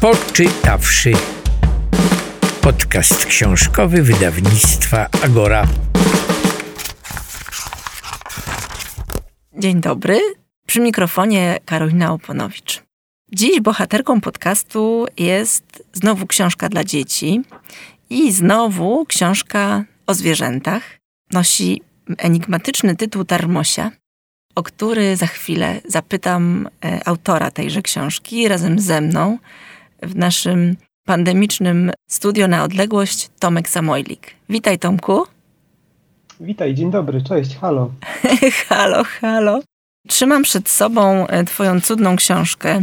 Poczytawszy. 0.00 1.12
Podcast 2.60 3.26
książkowy 3.26 4.02
wydawnictwa 4.02 5.06
Agora. 5.24 5.66
Dzień 9.58 9.80
dobry. 9.80 10.20
Przy 10.66 10.80
mikrofonie 10.80 11.58
Karolina 11.64 12.12
Oponowicz. 12.12 12.82
Dziś 13.32 13.60
bohaterką 13.60 14.20
podcastu 14.20 15.06
jest 15.16 15.82
znowu 15.92 16.26
książka 16.26 16.68
dla 16.68 16.84
dzieci 16.84 17.42
i 18.10 18.32
znowu 18.32 19.06
książka 19.06 19.84
o 20.06 20.14
zwierzętach. 20.14 20.82
Nosi 21.32 21.82
enigmatyczny 22.18 22.96
tytuł 22.96 23.24
Tarmosia, 23.24 23.90
o 24.54 24.62
który 24.62 25.16
za 25.16 25.26
chwilę 25.26 25.80
zapytam 25.84 26.68
e, 26.84 27.08
autora 27.08 27.50
tejże 27.50 27.82
książki 27.82 28.48
razem 28.48 28.78
ze 28.80 29.00
mną 29.00 29.38
w 30.02 30.16
naszym 30.16 30.76
pandemicznym 31.04 31.90
studio 32.08 32.48
na 32.48 32.64
odległość 32.64 33.30
Tomek 33.38 33.68
Samojlik. 33.68 34.34
Witaj 34.48 34.78
Tomku. 34.78 35.26
Witaj, 36.40 36.74
dzień 36.74 36.90
dobry, 36.90 37.22
cześć, 37.22 37.56
halo. 37.56 37.90
halo, 38.68 39.04
halo. 39.04 39.60
Trzymam 40.08 40.42
przed 40.42 40.68
sobą 40.68 41.26
e, 41.26 41.44
twoją 41.44 41.80
cudną 41.80 42.16
książkę, 42.16 42.82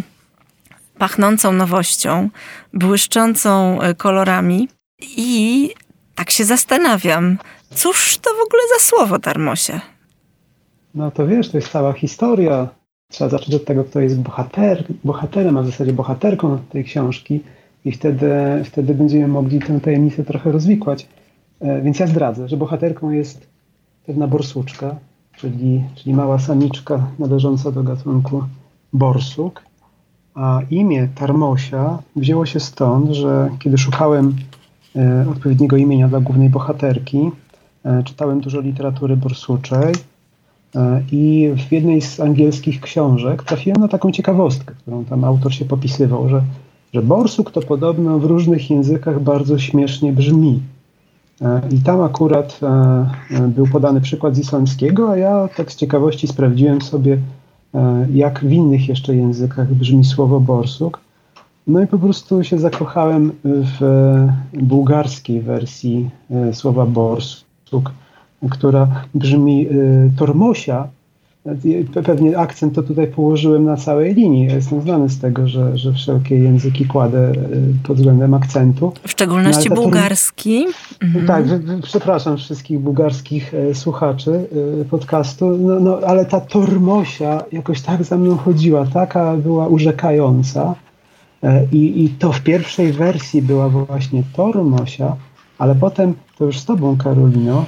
pachnącą 0.98 1.52
nowością, 1.52 2.30
błyszczącą 2.74 3.82
e, 3.82 3.96
kolorami 3.96 4.70
i 5.18 5.70
tak 6.16 6.32
się 6.32 6.46
zastanawiam, 6.46 7.38
cóż 7.76 8.18
to 8.18 8.30
w 8.30 8.48
ogóle 8.48 8.64
za 8.74 8.84
słowo 8.84 9.20
Tarmosia? 9.20 9.82
No 10.96 11.12
to 11.12 11.28
wiesz, 11.28 11.50
to 11.50 11.58
jest 11.58 11.72
cała 11.72 11.94
historia. 11.94 12.68
Trzeba 13.10 13.30
zacząć 13.30 13.56
od 13.56 13.66
tego, 13.66 13.84
kto 13.84 14.00
jest 14.00 14.20
bohater, 14.22 14.84
bohaterem, 15.04 15.58
a 15.58 15.62
w 15.62 15.66
zasadzie 15.66 15.94
bohaterką 15.94 16.58
tej 16.70 16.84
książki 16.84 17.40
i 17.86 17.92
wtedy, 17.92 18.32
wtedy 18.66 18.94
będziemy 18.94 19.28
mogli 19.28 19.60
tę 19.60 19.80
tajemnicę 19.80 20.24
trochę 20.24 20.52
rozwikłać. 20.52 21.08
E, 21.60 21.82
więc 21.82 22.00
ja 22.00 22.08
zdradzę, 22.08 22.48
że 22.48 22.58
bohaterką 22.58 23.12
jest 23.12 23.48
pewna 24.06 24.28
borsuczka, 24.28 24.96
czyli, 25.38 25.84
czyli 25.96 26.16
mała 26.16 26.40
samiczka 26.40 27.08
należąca 27.20 27.72
do 27.72 27.84
gatunku 27.84 28.44
borsuk. 28.94 29.62
A 30.36 30.62
imię 30.70 31.08
Tarmosia 31.16 32.00
wzięło 32.16 32.46
się 32.46 32.60
stąd, 32.60 33.12
że 33.12 33.50
kiedy 33.60 33.78
szukałem 33.78 34.36
e, 34.96 35.26
odpowiedniego 35.30 35.78
imienia 35.78 36.08
dla 36.08 36.20
głównej 36.20 36.50
bohaterki, 36.50 37.32
e, 37.86 38.04
czytałem 38.04 38.42
dużo 38.42 38.62
literatury 38.62 39.18
borsuczej 39.18 39.94
i 41.12 41.52
w 41.68 41.72
jednej 41.72 42.02
z 42.02 42.20
angielskich 42.20 42.82
książek 42.82 43.44
trafiłem 43.44 43.82
na 43.82 43.88
taką 43.88 44.12
ciekawostkę, 44.12 44.74
którą 44.82 45.06
tam 45.06 45.24
autor 45.24 45.54
się 45.54 45.66
popisywał, 45.66 46.30
że, 46.30 46.42
że 46.94 47.02
borsuk 47.02 47.52
to 47.52 47.62
podobno 47.62 48.20
w 48.20 48.26
różnych 48.26 48.70
językach 48.70 49.20
bardzo 49.20 49.60
śmiesznie 49.60 50.14
brzmi. 50.14 50.60
E, 51.42 51.62
I 51.72 51.80
tam 51.80 52.02
akurat 52.02 52.60
e, 52.64 52.68
e, 53.32 53.48
był 53.48 53.68
podany 53.68 54.02
przykład 54.02 54.36
z 54.36 54.40
islamskiego, 54.40 55.12
a 55.12 55.18
ja 55.18 55.50
tak 55.58 55.72
z 55.72 55.76
ciekawości 55.76 56.28
sprawdziłem 56.28 56.82
sobie, 56.82 57.18
jak 58.14 58.40
w 58.40 58.52
innych 58.52 58.90
jeszcze 58.90 59.16
językach 59.16 59.74
brzmi 59.74 60.06
słowo 60.06 60.40
borsuk. 60.40 61.00
No 61.68 61.82
i 61.82 61.88
po 61.88 61.98
prostu 62.00 62.44
się 62.44 62.60
zakochałem 62.60 63.32
w 63.44 63.80
bułgarskiej 64.54 65.42
wersji 65.42 66.10
słowa 66.54 66.86
borsuk, 66.86 67.92
która 68.50 68.88
brzmi 69.14 69.68
tormosia, 70.18 70.88
Pewnie 72.06 72.38
akcent 72.38 72.76
to 72.76 72.84
tutaj 72.84 73.08
położyłem 73.08 73.66
na 73.66 73.78
całej 73.78 74.14
linii. 74.14 74.48
Ja 74.48 74.56
jestem 74.56 74.82
znany 74.82 75.10
z 75.10 75.20
tego, 75.20 75.48
że, 75.48 75.78
że 75.78 75.94
wszelkie 75.94 76.40
języki 76.40 76.86
kładę 76.86 77.32
y, 77.32 77.88
pod 77.88 77.98
względem 77.98 78.34
akcentu. 78.34 78.92
W 79.08 79.12
szczególności 79.12 79.70
no, 79.70 79.76
bułgarski. 79.76 80.66
Mhm. 81.02 81.28
Tak, 81.28 81.46
przepraszam 81.82 82.38
wszystkich 82.38 82.80
bułgarskich 82.80 83.54
e, 83.54 83.76
słuchaczy 83.76 84.48
podcastu, 84.90 85.58
no, 85.58 85.80
no, 85.80 86.00
ale 86.08 86.26
ta 86.26 86.42
tormosia 86.42 87.44
jakoś 87.52 87.82
tak 87.82 88.04
za 88.04 88.18
mną 88.18 88.38
chodziła, 88.38 88.86
taka 88.86 89.38
była 89.38 89.68
urzekająca. 89.68 90.76
E, 91.44 91.66
I, 91.72 92.06
I 92.06 92.10
to 92.10 92.32
w 92.32 92.42
pierwszej 92.42 92.92
wersji 92.92 93.42
była 93.42 93.70
właśnie 93.70 94.24
tormosia, 94.34 95.16
ale 95.58 95.76
potem 95.76 96.14
to 96.38 96.46
już 96.46 96.60
z 96.60 96.66
tobą, 96.66 96.98
Karolino, 96.98 97.66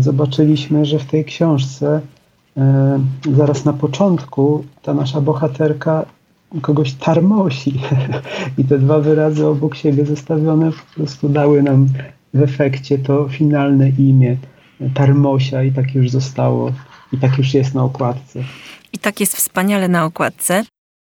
zobaczyliśmy, 0.00 0.84
że 0.84 0.98
w 0.98 1.06
tej 1.06 1.24
książce 1.24 2.00
E, 2.58 3.00
zaraz 3.36 3.64
na 3.64 3.72
początku 3.72 4.64
ta 4.82 4.94
nasza 4.94 5.20
bohaterka 5.20 6.06
kogoś 6.62 6.92
tarmosi. 6.92 7.80
I 8.58 8.64
te 8.64 8.78
dwa 8.78 8.98
wyrazy 8.98 9.46
obok 9.46 9.76
siebie 9.76 10.06
zestawione 10.06 10.70
po 10.72 10.94
prostu 10.94 11.28
dały 11.28 11.62
nam 11.62 11.86
w 12.34 12.42
efekcie 12.42 12.98
to 12.98 13.28
finalne 13.28 13.88
imię 13.88 14.36
Tarmosia 14.94 15.62
i 15.62 15.72
tak 15.72 15.94
już 15.94 16.10
zostało. 16.10 16.72
I 17.12 17.18
tak 17.18 17.38
już 17.38 17.54
jest 17.54 17.74
na 17.74 17.84
okładce. 17.84 18.40
I 18.92 18.98
tak 18.98 19.20
jest 19.20 19.36
wspaniale 19.36 19.88
na 19.88 20.04
okładce. 20.04 20.64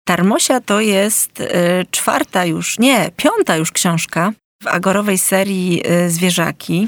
Tarmosia 0.06 0.62
to 0.62 0.80
jest 0.80 1.40
y, 1.40 1.46
czwarta 1.92 2.46
już, 2.46 2.80
nie, 2.80 3.12
piąta 3.18 3.58
już 3.58 3.72
książka 3.72 4.32
w 4.64 4.68
agorowej 4.68 5.18
serii 5.18 5.84
y, 5.88 6.10
Zwierzaki. 6.10 6.88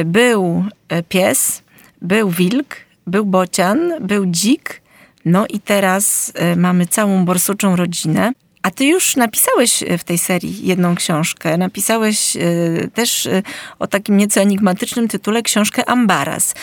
Y, 0.00 0.04
był 0.04 0.64
pies, 1.08 1.62
był 2.02 2.30
wilk, 2.30 2.76
był 3.06 3.24
bocian, 3.26 3.92
był 4.00 4.26
dzik, 4.26 4.80
no 5.24 5.46
i 5.46 5.60
teraz 5.60 6.32
y, 6.52 6.56
mamy 6.56 6.86
całą 6.86 7.24
borsuczą 7.24 7.76
rodzinę. 7.76 8.32
A 8.62 8.70
ty 8.70 8.84
już 8.84 9.16
napisałeś 9.16 9.84
w 9.98 10.04
tej 10.04 10.18
serii 10.18 10.66
jedną 10.66 10.94
książkę. 10.94 11.56
Napisałeś 11.56 12.36
y, 12.36 12.90
też 12.94 13.26
y, 13.26 13.42
o 13.78 13.86
takim 13.86 14.16
nieco 14.16 14.40
enigmatycznym 14.40 15.08
tytule 15.08 15.42
książkę 15.42 15.88
Ambaras. 15.88 16.54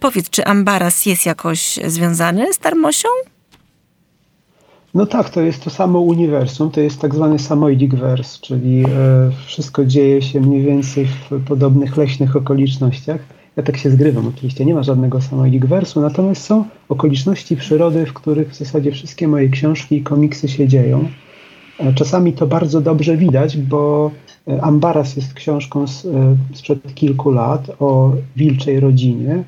Powiedz, 0.00 0.30
czy 0.30 0.44
Ambaras 0.44 1.06
jest 1.06 1.26
jakoś 1.26 1.78
związany 1.86 2.52
z 2.52 2.58
Tarmosią? 2.58 3.08
No 4.94 5.06
tak, 5.06 5.30
to 5.30 5.40
jest 5.40 5.64
to 5.64 5.70
samo 5.70 6.00
uniwersum, 6.00 6.70
to 6.70 6.80
jest 6.80 7.00
tak 7.00 7.14
zwany 7.14 7.38
samoidik 7.38 7.94
vers, 7.94 8.40
czyli 8.40 8.84
wszystko 9.46 9.84
dzieje 9.84 10.22
się 10.22 10.40
mniej 10.40 10.62
więcej 10.62 11.06
w 11.06 11.44
podobnych 11.44 11.96
leśnych 11.96 12.36
okolicznościach. 12.36 13.20
Ja 13.56 13.62
tak 13.62 13.76
się 13.76 13.90
zgrywam, 13.90 14.28
oczywiście 14.28 14.64
nie 14.64 14.74
ma 14.74 14.82
żadnego 14.82 15.20
samego 15.20 15.68
wersu, 15.68 16.00
natomiast 16.00 16.42
są 16.42 16.64
okoliczności 16.88 17.56
przyrody, 17.56 18.06
w 18.06 18.12
których 18.12 18.50
w 18.50 18.56
zasadzie 18.56 18.92
wszystkie 18.92 19.28
moje 19.28 19.48
książki 19.48 19.96
i 19.96 20.02
komiksy 20.02 20.48
się 20.48 20.68
dzieją. 20.68 21.08
E, 21.78 21.92
czasami 21.92 22.32
to 22.32 22.46
bardzo 22.46 22.80
dobrze 22.80 23.16
widać, 23.16 23.56
bo 23.56 24.10
e, 24.48 24.62
Ambaras 24.62 25.16
jest 25.16 25.34
książką 25.34 25.86
z, 25.86 26.04
e, 26.04 26.36
sprzed 26.54 26.94
kilku 26.94 27.30
lat 27.30 27.70
o 27.78 28.12
wilczej 28.36 28.80
rodzinie 28.80 29.44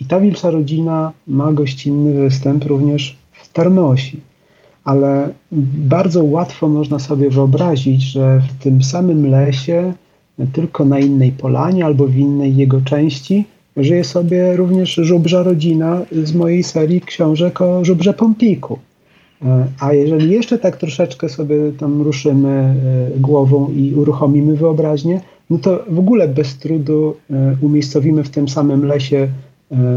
i 0.00 0.04
ta 0.04 0.20
wilcza 0.20 0.50
rodzina 0.50 1.12
ma 1.26 1.52
gościnny 1.52 2.22
występ 2.22 2.64
również 2.64 3.16
w 3.32 3.52
Tarnosi. 3.52 4.31
Ale 4.84 5.28
bardzo 5.88 6.24
łatwo 6.24 6.68
można 6.68 6.98
sobie 6.98 7.30
wyobrazić, 7.30 8.02
że 8.02 8.40
w 8.40 8.62
tym 8.62 8.82
samym 8.82 9.30
lesie 9.30 9.92
tylko 10.52 10.84
na 10.84 10.98
innej 10.98 11.32
polanie 11.32 11.84
albo 11.84 12.06
w 12.06 12.16
innej 12.16 12.56
jego 12.56 12.80
części 12.80 13.44
żyje 13.76 14.04
sobie 14.04 14.56
również 14.56 14.94
żubrza 14.94 15.42
rodzina 15.42 16.00
z 16.22 16.34
mojej 16.34 16.62
serii 16.62 17.00
książek 17.00 17.60
o 17.60 17.84
żubrze 17.84 18.14
Pompiku. 18.14 18.78
E, 19.44 19.66
a 19.80 19.92
jeżeli 19.92 20.30
jeszcze 20.30 20.58
tak 20.58 20.76
troszeczkę 20.76 21.28
sobie 21.28 21.56
tam 21.78 22.02
ruszymy 22.02 22.48
e, 22.48 22.74
głową 23.20 23.70
i 23.70 23.94
uruchomimy 23.94 24.56
wyobraźnię, 24.56 25.20
no 25.50 25.58
to 25.58 25.84
w 25.88 25.98
ogóle 25.98 26.28
bez 26.28 26.58
trudu 26.58 27.16
e, 27.30 27.56
umiejscowimy 27.60 28.24
w 28.24 28.30
tym 28.30 28.48
samym 28.48 28.84
lesie 28.84 29.28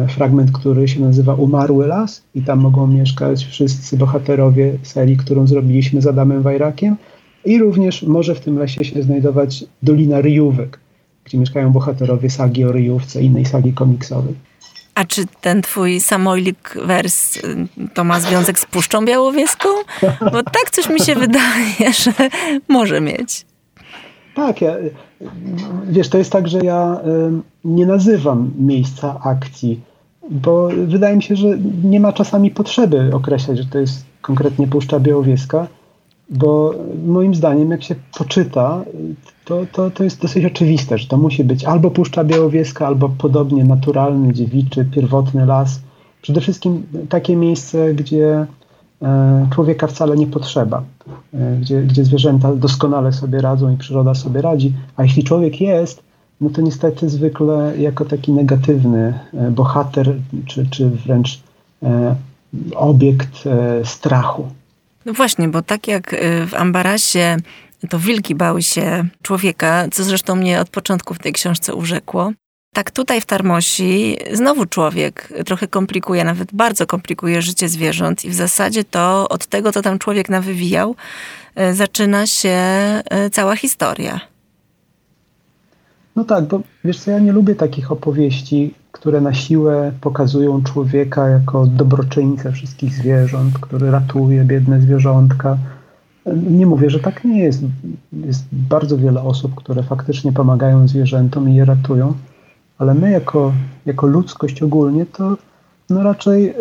fragment, 0.10 0.52
który 0.52 0.88
się 0.88 1.00
nazywa 1.00 1.34
Umarły 1.34 1.88
Las 1.88 2.24
i 2.36 2.42
tam 2.42 2.60
mogą 2.60 2.88
mieszkać 2.88 3.46
wszyscy 3.46 3.98
bohaterowie 3.98 4.78
serii, 4.84 5.18
którą 5.18 5.48
zrobiliśmy 5.48 6.02
z 6.02 6.08
Adamem 6.08 6.42
Wajrakiem, 6.42 6.96
i 7.46 7.60
również 7.60 8.04
może 8.04 8.36
w 8.36 8.40
tym 8.40 8.60
lesie 8.60 8.86
się 8.86 9.04
znajdować 9.04 9.66
Dolina 9.84 10.22
Ryjówek, 10.22 10.80
gdzie 11.26 11.38
mieszkają 11.38 11.72
bohaterowie 11.72 12.30
sagi 12.30 12.66
o 12.66 12.72
Ryjówce, 12.72 13.22
innej 13.22 13.46
sagi 13.46 13.74
komiksowej. 13.74 14.34
A 14.96 15.06
czy 15.06 15.26
ten 15.42 15.62
twój 15.62 16.00
samojlik 16.00 16.78
wers 16.86 17.40
to 17.94 18.04
ma 18.04 18.20
związek 18.20 18.60
z 18.60 18.66
Puszczą 18.66 19.06
Białowieską? 19.06 19.70
Bo 20.22 20.44
tak 20.44 20.72
coś 20.72 20.90
mi 20.90 21.00
się 21.00 21.16
wydaje, 21.16 21.94
że 22.04 22.12
może 22.68 23.02
mieć. 23.02 23.46
Tak, 24.36 24.62
ja, 24.62 24.76
wiesz, 25.90 26.10
to 26.10 26.18
jest 26.18 26.32
tak, 26.32 26.48
że 26.48 26.60
ja 26.60 27.00
nie 27.66 27.86
nazywam 27.86 28.52
miejsca 28.60 29.20
akcji, 29.24 29.82
bo 30.30 30.70
wydaje 30.88 31.16
mi 31.16 31.24
się, 31.24 31.36
że 31.36 31.58
nie 31.84 32.00
ma 32.00 32.14
czasami 32.14 32.52
potrzeby 32.52 33.10
określać, 33.14 33.58
że 33.58 33.66
to 33.66 33.80
jest 33.80 34.06
konkretnie 34.22 34.68
Puszcza 34.68 35.00
Białowieska 35.00 35.68
bo 36.30 36.74
moim 37.06 37.36
zdaniem, 37.36 37.72
jak 37.72 37.84
się 37.84 37.96
poczyta, 38.18 38.84
to, 39.46 39.66
to, 39.72 39.92
to 39.92 40.04
jest 40.04 40.22
dosyć 40.22 40.46
oczywiste, 40.46 40.98
że 40.98 41.08
to 41.08 41.18
musi 41.18 41.44
być 41.44 41.66
albo 41.66 41.92
Puszcza 41.92 42.24
Białowieska, 42.24 42.88
albo 42.88 43.10
podobnie 43.10 43.64
naturalny, 43.64 44.34
dziewiczy, 44.34 44.86
pierwotny 44.92 45.46
las. 45.46 45.82
Przede 46.22 46.42
wszystkim 46.42 46.84
takie 47.10 47.36
miejsce, 47.36 47.94
gdzie 47.94 48.46
człowieka 49.54 49.88
wcale 49.88 50.16
nie 50.16 50.28
potrzeba, 50.28 50.84
gdzie, 51.62 51.82
gdzie 51.82 52.06
zwierzęta 52.06 52.56
doskonale 52.56 53.14
sobie 53.14 53.42
radzą 53.42 53.74
i 53.74 53.78
przyroda 53.78 54.16
sobie 54.16 54.42
radzi, 54.42 54.74
a 54.98 55.04
jeśli 55.04 55.24
człowiek 55.24 55.62
jest, 55.62 56.04
no 56.42 56.50
to 56.50 56.62
niestety 56.62 57.10
zwykle 57.10 57.74
jako 57.78 58.06
taki 58.06 58.32
negatywny 58.32 59.20
bohater, 59.52 60.16
czy, 60.46 60.66
czy 60.70 60.90
wręcz 60.90 61.40
obiekt 62.76 63.44
strachu. 63.84 64.48
No 65.06 65.14
właśnie, 65.14 65.48
bo 65.48 65.62
tak 65.62 65.88
jak 65.88 66.16
w 66.48 66.54
Ambarasie 66.54 67.38
to 67.90 68.00
wilki 68.00 68.36
bały 68.36 68.62
się 68.62 69.06
człowieka, 69.22 69.88
co 69.92 70.04
zresztą 70.04 70.36
mnie 70.36 70.62
od 70.62 70.70
początku 70.70 71.14
w 71.14 71.20
tej 71.20 71.34
książce 71.34 71.76
urzekło. 71.76 72.32
Tak 72.76 72.92
tutaj 72.92 73.22
w 73.22 73.26
Tarmosi 73.26 74.18
znowu 74.34 74.66
człowiek 74.66 75.34
trochę 75.46 75.68
komplikuje, 75.68 76.24
nawet 76.24 76.54
bardzo 76.54 76.88
komplikuje 76.88 77.42
życie 77.42 77.70
zwierząt 77.70 78.26
i 78.26 78.30
w 78.30 78.34
zasadzie 78.34 78.84
to 78.84 79.30
od 79.30 79.46
tego, 79.46 79.72
co 79.72 79.82
tam 79.82 80.00
człowiek 80.00 80.30
nawywijał, 80.30 80.96
e, 81.56 81.74
zaczyna 81.74 82.28
się 82.28 82.50
e, 82.50 83.30
cała 83.32 83.56
historia. 83.56 84.20
No 86.16 86.24
tak, 86.24 86.44
bo 86.44 86.62
wiesz 86.84 87.00
co, 87.00 87.12
ja 87.12 87.20
nie 87.20 87.32
lubię 87.32 87.56
takich 87.56 87.92
opowieści, 87.92 88.74
które 88.92 89.22
na 89.22 89.34
siłę 89.34 89.92
pokazują 90.02 90.64
człowieka 90.64 91.30
jako 91.30 91.66
dobroczyńcę 91.66 92.52
wszystkich 92.52 92.94
zwierząt, 92.94 93.60
który 93.60 93.92
ratuje 93.92 94.44
biedne 94.44 94.82
zwierzątka. 94.82 95.58
Nie 96.50 96.66
mówię, 96.66 96.90
że 96.90 97.00
tak 97.00 97.24
nie 97.24 97.44
jest. 97.44 97.62
Jest 98.14 98.44
bardzo 98.52 98.98
wiele 98.98 99.22
osób, 99.22 99.56
które 99.56 99.84
faktycznie 99.84 100.32
pomagają 100.32 100.88
zwierzętom 100.88 101.50
i 101.50 101.56
je 101.56 101.66
ratują, 101.66 102.14
ale 102.78 102.94
my 102.94 103.12
jako, 103.12 103.54
jako 103.86 104.08
ludzkość 104.08 104.64
ogólnie 104.64 105.06
to 105.06 105.38
no 105.90 106.04
raczej 106.04 106.50
y, 106.50 106.54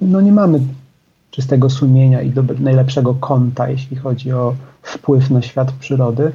no 0.00 0.20
nie 0.20 0.32
mamy 0.32 0.60
czystego 1.30 1.70
sumienia 1.70 2.22
i 2.22 2.30
do, 2.30 2.42
najlepszego 2.60 3.14
konta, 3.14 3.68
jeśli 3.68 3.96
chodzi 3.96 4.32
o 4.32 4.54
wpływ 4.82 5.30
na 5.30 5.42
świat 5.42 5.72
przyrody. 5.72 6.32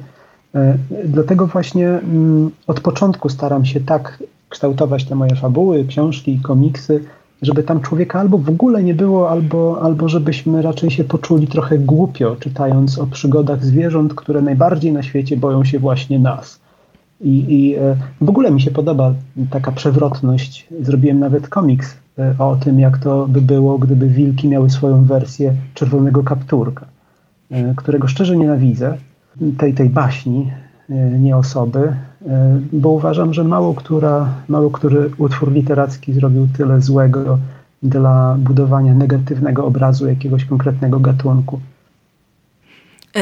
Y, 0.54 0.58
dlatego 1.04 1.46
właśnie 1.46 1.88
mm, 1.88 2.50
od 2.66 2.80
początku 2.80 3.28
staram 3.28 3.64
się 3.64 3.80
tak 3.80 4.22
kształtować 4.48 5.04
te 5.04 5.14
moje 5.14 5.36
fabuły, 5.36 5.84
książki 5.84 6.34
i 6.34 6.40
komiksy, 6.40 7.04
żeby 7.42 7.62
tam 7.62 7.80
człowieka 7.80 8.20
albo 8.20 8.38
w 8.38 8.48
ogóle 8.48 8.82
nie 8.82 8.94
było, 8.94 9.30
albo, 9.30 9.82
albo 9.82 10.08
żebyśmy 10.08 10.62
raczej 10.62 10.90
się 10.90 11.04
poczuli 11.04 11.46
trochę 11.46 11.78
głupio, 11.78 12.36
czytając 12.36 12.98
o 12.98 13.06
przygodach 13.06 13.64
zwierząt, 13.64 14.14
które 14.14 14.42
najbardziej 14.42 14.92
na 14.92 15.02
świecie 15.02 15.36
boją 15.36 15.64
się 15.64 15.78
właśnie 15.78 16.18
nas. 16.18 16.61
I, 17.22 17.44
I, 17.48 17.74
e, 17.74 17.96
w 18.20 18.28
ogóle 18.28 18.50
mi 18.50 18.60
się 18.60 18.70
podoba 18.70 19.14
taka 19.50 19.72
przewrotność. 19.72 20.68
Zrobiłem 20.80 21.18
nawet 21.18 21.48
komiks 21.48 21.96
e, 22.18 22.34
o 22.38 22.56
tym, 22.56 22.80
jak 22.80 22.98
to 22.98 23.26
by 23.28 23.40
było, 23.40 23.78
gdyby 23.78 24.08
wilki 24.08 24.48
miały 24.48 24.70
swoją 24.70 25.04
wersję 25.04 25.54
czerwonego 25.74 26.22
kapturka, 26.22 26.86
e, 27.50 27.74
którego 27.74 28.08
szczerze 28.08 28.36
nienawidzę, 28.36 28.96
tej, 29.58 29.74
tej 29.74 29.90
baśni, 29.90 30.50
nie 31.18 31.36
osoby, 31.36 31.96
bo 32.72 32.88
uważam, 32.88 33.34
że 33.34 33.44
mało, 33.44 33.74
która, 33.74 34.28
mało 34.48 34.70
który 34.70 35.10
utwór 35.18 35.52
literacki 35.52 36.12
zrobił 36.12 36.48
tyle 36.56 36.80
złego 36.80 37.38
dla 37.82 38.36
budowania 38.38 38.94
negatywnego 38.94 39.66
obrazu 39.66 40.08
jakiegoś 40.08 40.44
konkretnego 40.44 41.00
gatunku. 41.00 41.60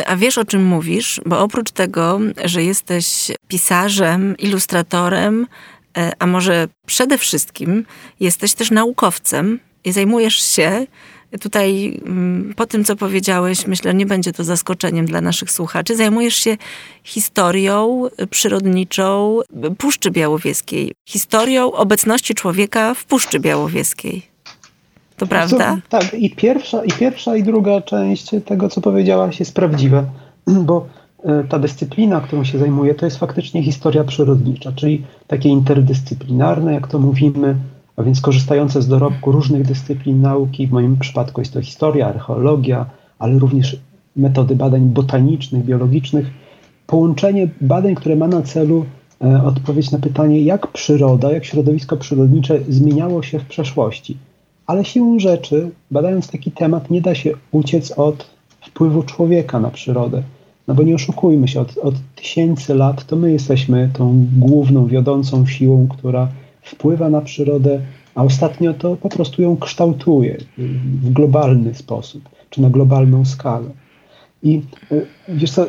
A 0.07 0.17
wiesz 0.17 0.39
o 0.39 0.45
czym 0.45 0.65
mówisz? 0.65 1.21
Bo 1.27 1.41
oprócz 1.41 1.71
tego, 1.71 2.21
że 2.45 2.63
jesteś 2.63 3.31
pisarzem, 3.49 4.37
ilustratorem, 4.37 5.47
e, 5.99 6.13
a 6.19 6.27
może 6.27 6.69
przede 6.87 7.19
wszystkim 7.19 7.85
jesteś 8.21 8.55
też 8.55 8.71
naukowcem 8.71 9.59
i 9.85 9.93
zajmujesz 9.93 10.43
się 10.43 10.87
tutaj, 11.41 12.01
mm, 12.07 12.55
po 12.57 12.67
tym 12.67 12.85
co 12.85 12.97
powiedziałeś, 12.97 13.67
myślę, 13.67 13.95
nie 13.95 14.07
będzie 14.07 14.33
to 14.33 14.45
zaskoczeniem 14.45 15.07
dla 15.07 15.21
naszych 15.21 15.51
słuchaczy, 15.51 15.97
zajmujesz 15.97 16.37
się 16.37 16.57
historią 17.05 18.09
przyrodniczą 18.31 19.41
Puszczy 19.79 20.11
Białowieskiej, 20.11 20.93
historią 21.09 21.73
obecności 21.73 22.35
człowieka 22.35 22.95
w 22.95 23.05
Puszczy 23.05 23.41
Białowieskiej. 23.41 24.30
To 25.21 25.27
prawda? 25.27 25.77
Co, 25.77 25.81
tak, 25.89 26.15
i 26.15 26.31
pierwsza, 26.31 26.85
i 26.85 26.93
pierwsza, 26.93 27.37
i 27.37 27.43
druga 27.43 27.81
część 27.81 28.31
tego, 28.45 28.69
co 28.69 28.81
powiedziałaś, 28.81 29.41
jest 29.41 29.55
prawdziwe, 29.55 30.05
bo 30.69 30.87
e, 31.25 31.45
ta 31.45 31.59
dyscyplina, 31.59 32.21
którą 32.21 32.45
się 32.45 32.59
zajmuję, 32.59 32.95
to 32.95 33.07
jest 33.07 33.19
faktycznie 33.19 33.63
historia 33.63 34.05
przyrodnicza, 34.05 34.73
czyli 34.73 35.05
takie 35.27 35.49
interdyscyplinarne, 35.49 36.75
jak 36.75 36.89
to 36.89 36.99
mówimy, 36.99 37.57
a 37.97 38.03
więc 38.03 38.21
korzystające 38.21 38.83
z 38.83 38.89
dorobku 38.89 39.33
różnych 39.33 39.67
dyscyplin 39.67 40.21
nauki. 40.21 40.67
W 40.67 40.73
moim 40.73 40.97
przypadku 40.97 41.41
jest 41.41 41.53
to 41.53 41.63
historia, 41.63 42.07
archeologia, 42.07 42.87
ale 43.19 43.39
również 43.39 43.77
metody 44.17 44.57
badań 44.57 44.83
botanicznych, 44.83 45.65
biologicznych. 45.65 46.31
Połączenie 46.87 47.49
badań, 47.61 47.95
które 47.95 48.17
ma 48.17 48.29
na 48.29 48.43
celu 48.43 48.85
e, 49.25 49.45
odpowiedź 49.45 49.91
na 49.91 49.99
pytanie, 49.99 50.43
jak 50.43 50.67
przyroda, 50.67 51.33
jak 51.33 51.45
środowisko 51.45 51.97
przyrodnicze 51.97 52.59
zmieniało 52.69 53.23
się 53.23 53.39
w 53.39 53.45
przeszłości 53.45 54.17
ale 54.71 54.85
siłą 54.85 55.19
rzeczy, 55.19 55.71
badając 55.91 56.29
taki 56.29 56.51
temat, 56.51 56.91
nie 56.91 57.01
da 57.01 57.15
się 57.15 57.33
uciec 57.51 57.91
od 57.91 58.31
wpływu 58.61 59.03
człowieka 59.03 59.61
na 59.61 59.71
przyrodę. 59.71 60.23
No 60.69 60.75
bo 60.75 60.83
nie 60.83 60.95
oszukujmy 60.95 61.49
się, 61.49 61.61
od, 61.61 61.79
od 61.79 61.95
tysięcy 62.17 62.75
lat 62.75 63.07
to 63.07 63.17
my 63.17 63.33
jesteśmy 63.33 63.91
tą 63.93 64.27
główną, 64.39 64.87
wiodącą 64.87 65.47
siłą, 65.47 65.89
która 65.89 66.29
wpływa 66.63 67.11
na 67.11 67.21
przyrodę, 67.21 67.81
a 68.15 68.23
ostatnio 68.23 68.75
to 68.75 68.97
po 68.97 69.09
prostu 69.09 69.43
ją 69.43 69.57
kształtuje 69.57 70.39
w 71.03 71.13
globalny 71.13 71.75
sposób, 71.75 72.29
czy 72.51 72.63
na 72.63 72.71
globalną 72.71 73.25
skalę. 73.25 73.71
I 74.43 74.63
y, 74.93 75.07
wiesz 75.29 75.51
co, 75.51 75.67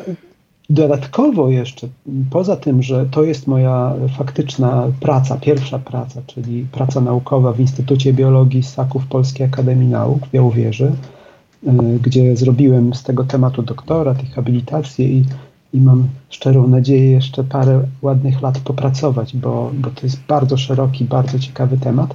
Dodatkowo 0.72 1.50
jeszcze, 1.50 1.88
poza 2.30 2.56
tym, 2.56 2.82
że 2.82 3.06
to 3.10 3.22
jest 3.22 3.46
moja 3.46 3.94
faktyczna 4.18 4.86
praca, 5.00 5.36
pierwsza 5.36 5.78
praca, 5.78 6.22
czyli 6.26 6.66
praca 6.72 7.00
naukowa 7.00 7.52
w 7.52 7.60
Instytucie 7.60 8.12
Biologii 8.12 8.62
Ssaków 8.62 9.06
Polskiej 9.06 9.46
Akademii 9.46 9.88
Nauk 9.88 10.26
w 10.26 10.30
Białowieży, 10.30 10.92
y, 11.66 11.70
gdzie 12.02 12.36
zrobiłem 12.36 12.94
z 12.94 13.02
tego 13.02 13.24
tematu 13.24 13.62
doktorat 13.62 14.24
i 14.24 14.26
habilitację 14.26 15.08
i, 15.08 15.24
i 15.74 15.80
mam 15.80 16.08
szczerą 16.30 16.68
nadzieję 16.68 17.10
jeszcze 17.10 17.44
parę 17.44 17.82
ładnych 18.02 18.42
lat 18.42 18.58
popracować, 18.58 19.36
bo, 19.36 19.70
bo 19.74 19.90
to 19.90 20.00
jest 20.02 20.20
bardzo 20.28 20.56
szeroki, 20.56 21.04
bardzo 21.04 21.38
ciekawy 21.38 21.78
temat, 21.78 22.14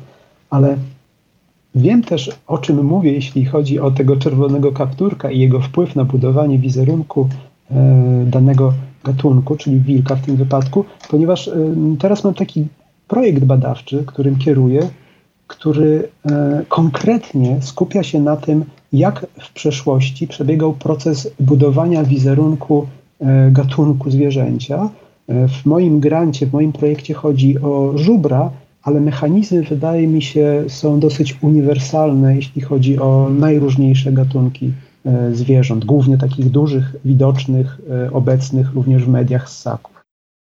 ale 0.50 0.78
wiem 1.76 2.04
też 2.04 2.32
o 2.48 2.58
czym 2.58 2.86
mówię, 2.86 3.12
jeśli 3.12 3.46
chodzi 3.46 3.80
o 3.80 3.92
tego 3.92 4.16
czerwonego 4.16 4.72
kapturka 4.72 5.32
i 5.32 5.40
jego 5.40 5.62
wpływ 5.62 5.96
na 5.96 6.06
budowanie 6.06 6.60
wizerunku 6.60 7.30
danego 8.26 8.74
gatunku, 9.04 9.56
czyli 9.56 9.80
wilka 9.80 10.16
w 10.16 10.22
tym 10.22 10.36
wypadku, 10.36 10.86
ponieważ 11.10 11.48
e, 11.48 11.54
teraz 12.00 12.24
mam 12.24 12.34
taki 12.34 12.68
projekt 13.08 13.44
badawczy, 13.44 14.04
którym 14.06 14.38
kieruję, 14.38 14.90
który 15.48 16.10
e, 16.26 16.64
konkretnie 16.70 17.58
skupia 17.62 18.04
się 18.04 18.20
na 18.20 18.38
tym, 18.38 18.66
jak 18.94 19.26
w 19.40 19.54
przeszłości 19.54 20.28
przebiegał 20.28 20.74
proces 20.74 21.30
budowania 21.40 22.04
wizerunku 22.04 22.88
gatunku 23.52 24.12
zwierzęcia. 24.12 24.90
W 25.28 25.66
moim 25.66 26.00
grancie, 26.00 26.46
w 26.46 26.54
moim 26.54 26.72
projekcie 26.72 27.14
chodzi 27.14 27.60
o 27.60 27.92
żubra, 27.96 28.52
ale 28.84 29.02
mechanizmy, 29.02 29.64
wydaje 29.64 30.08
mi 30.08 30.22
się, 30.22 30.64
są 30.68 31.00
dosyć 31.00 31.38
uniwersalne, 31.42 32.36
jeśli 32.36 32.62
chodzi 32.62 33.00
o 33.00 33.30
najróżniejsze 33.30 34.12
gatunki 34.12 34.72
E, 34.87 34.87
zwierząt, 35.34 35.86
głównie 35.86 36.18
takich 36.18 36.50
dużych, 36.50 36.86
widocznych, 37.06 37.78
e, 37.90 38.12
obecnych 38.12 38.74
również 38.74 39.04
w 39.04 39.08
mediach 39.08 39.50
ssaków. 39.50 39.98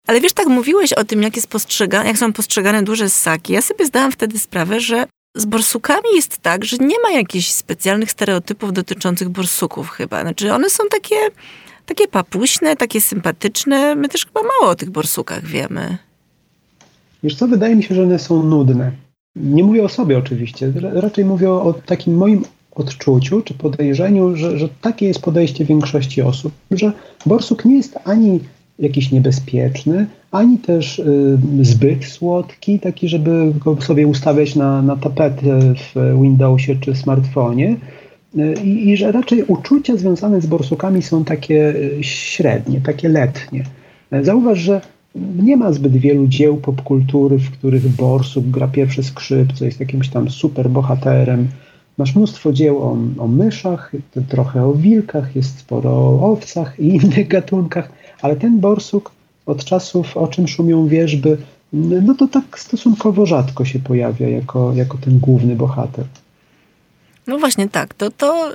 Ale 0.06 0.20
wiesz, 0.20 0.32
tak 0.32 0.46
mówiłeś 0.46 0.92
o 0.92 1.04
tym, 1.04 1.22
jak, 1.22 1.36
jest 1.36 1.48
postrzegane, 1.48 2.06
jak 2.08 2.18
są 2.18 2.32
postrzegane 2.32 2.82
duże 2.82 3.10
ssaki. 3.10 3.52
Ja 3.52 3.62
sobie 3.62 3.86
zdałam 3.86 4.12
wtedy 4.12 4.38
sprawę, 4.38 4.80
że 4.80 5.06
z 5.36 5.44
borsukami 5.44 6.08
jest 6.14 6.38
tak, 6.38 6.64
że 6.64 6.76
nie 6.76 6.96
ma 7.02 7.10
jakichś 7.10 7.50
specjalnych 7.50 8.10
stereotypów 8.10 8.72
dotyczących 8.72 9.28
borsuków 9.28 9.90
chyba. 9.90 10.22
Znaczy 10.22 10.52
one 10.52 10.70
są 10.70 10.84
takie, 10.90 11.16
takie 11.86 12.08
papuśne, 12.08 12.76
takie 12.76 13.00
sympatyczne. 13.00 13.94
My 13.94 14.08
też 14.08 14.26
chyba 14.26 14.40
mało 14.42 14.70
o 14.70 14.74
tych 14.74 14.90
borsukach 14.90 15.44
wiemy. 15.44 15.98
Wiesz 17.22 17.34
co, 17.34 17.48
wydaje 17.48 17.76
mi 17.76 17.82
się, 17.82 17.94
że 17.94 18.02
one 18.02 18.18
są 18.18 18.42
nudne. 18.42 18.92
Nie 19.36 19.64
mówię 19.64 19.84
o 19.84 19.88
sobie 19.88 20.18
oczywiście, 20.18 20.72
raczej 20.92 21.24
mówię 21.24 21.50
o 21.50 21.74
takim 21.86 22.16
moim 22.16 22.44
odczuciu 22.76 23.42
czy 23.42 23.54
podejrzeniu, 23.54 24.36
że, 24.36 24.58
że 24.58 24.68
takie 24.80 25.06
jest 25.06 25.22
podejście 25.22 25.64
większości 25.64 26.22
osób, 26.22 26.52
że 26.70 26.92
borsuk 27.26 27.64
nie 27.64 27.76
jest 27.76 27.98
ani 28.04 28.40
jakiś 28.78 29.12
niebezpieczny, 29.12 30.06
ani 30.30 30.58
też 30.58 30.98
y, 30.98 31.38
zbyt 31.62 32.04
słodki, 32.04 32.80
taki, 32.80 33.08
żeby 33.08 33.52
go 33.64 33.80
sobie 33.80 34.06
ustawiać 34.06 34.54
na, 34.54 34.82
na 34.82 34.96
tapetę 34.96 35.60
w 35.74 36.20
Windowsie 36.22 36.76
czy 36.80 36.94
smartfonie. 36.94 37.76
Y, 38.38 38.54
I, 38.64 38.88
I, 38.88 38.96
że 38.96 39.12
raczej 39.12 39.44
uczucia 39.44 39.96
związane 39.96 40.40
z 40.40 40.46
borsukami 40.46 41.02
są 41.02 41.24
takie 41.24 41.74
y, 41.76 41.98
średnie, 42.00 42.80
takie 42.80 43.08
letnie. 43.08 43.64
Zauważ, 44.22 44.58
że 44.58 44.80
nie 45.42 45.56
ma 45.56 45.72
zbyt 45.72 45.96
wielu 45.96 46.26
dzieł 46.26 46.56
popkultury, 46.56 47.38
w 47.38 47.50
których 47.50 47.88
borsuk 47.88 48.44
gra 48.44 48.68
pierwsze 48.68 49.02
skrzypce, 49.02 49.64
jest 49.64 49.80
jakimś 49.80 50.08
tam 50.08 50.30
super 50.30 50.70
bohaterem, 50.70 51.48
Masz 51.98 52.14
mnóstwo 52.14 52.52
dzieł 52.52 52.82
o, 52.82 52.96
o 53.18 53.28
myszach, 53.28 53.92
trochę 54.28 54.64
o 54.64 54.72
wilkach, 54.72 55.36
jest 55.36 55.58
sporo 55.58 55.90
o 55.90 56.32
owcach 56.32 56.80
i 56.80 56.88
innych 56.88 57.28
gatunkach, 57.28 57.88
ale 58.22 58.36
ten 58.36 58.60
borsuk 58.60 59.10
od 59.46 59.64
czasów, 59.64 60.16
o 60.16 60.28
czym 60.28 60.48
szumią 60.48 60.88
wierzby, 60.88 61.38
no 61.72 62.14
to 62.14 62.26
tak 62.28 62.58
stosunkowo 62.58 63.26
rzadko 63.26 63.64
się 63.64 63.78
pojawia 63.78 64.28
jako, 64.28 64.72
jako 64.74 64.98
ten 64.98 65.18
główny 65.18 65.56
bohater. 65.56 66.04
No 67.26 67.38
właśnie 67.38 67.68
tak, 67.68 67.94
to, 67.94 68.10
to 68.10 68.52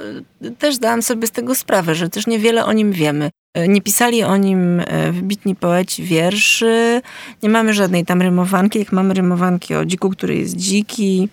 też 0.59 0.75
zdałam 0.75 1.01
sobie 1.01 1.27
z 1.27 1.31
tego 1.31 1.55
sprawę, 1.55 1.95
że 1.95 2.09
też 2.09 2.27
niewiele 2.27 2.65
o 2.65 2.73
nim 2.73 2.91
wiemy. 2.91 3.29
Nie 3.67 3.81
pisali 3.81 4.23
o 4.23 4.37
nim 4.37 4.79
e, 4.79 5.11
wybitni 5.11 5.55
poeci 5.55 6.03
wierszy, 6.03 7.01
nie 7.43 7.49
mamy 7.49 7.73
żadnej 7.73 8.05
tam 8.05 8.21
rymowanki, 8.21 8.79
jak 8.79 8.91
mamy 8.91 9.13
rymowanki 9.13 9.75
o 9.75 9.85
dziku, 9.85 10.09
który 10.09 10.35
jest 10.35 10.55
dziki 10.55 11.29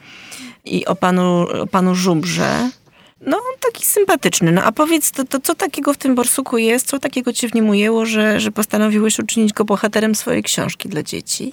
i 0.74 0.86
o 0.86 0.96
panu, 0.96 1.46
o 1.62 1.66
panu 1.66 1.94
żubrze. 1.94 2.70
No, 3.26 3.36
taki 3.60 3.86
sympatyczny. 3.86 4.52
No 4.52 4.62
a 4.62 4.72
powiedz, 4.72 5.10
to, 5.10 5.24
to 5.24 5.40
co 5.40 5.54
takiego 5.54 5.94
w 5.94 5.96
tym 5.96 6.14
borsuku 6.14 6.58
jest? 6.58 6.86
Co 6.86 6.98
takiego 6.98 7.32
cię 7.32 7.48
w 7.48 7.54
nim 7.54 7.68
ujęło, 7.68 8.06
że, 8.06 8.40
że 8.40 8.50
postanowiłeś 8.52 9.18
uczynić 9.18 9.52
go 9.52 9.64
bohaterem 9.64 10.14
swojej 10.14 10.42
książki 10.42 10.88
dla 10.88 11.02
dzieci? 11.02 11.52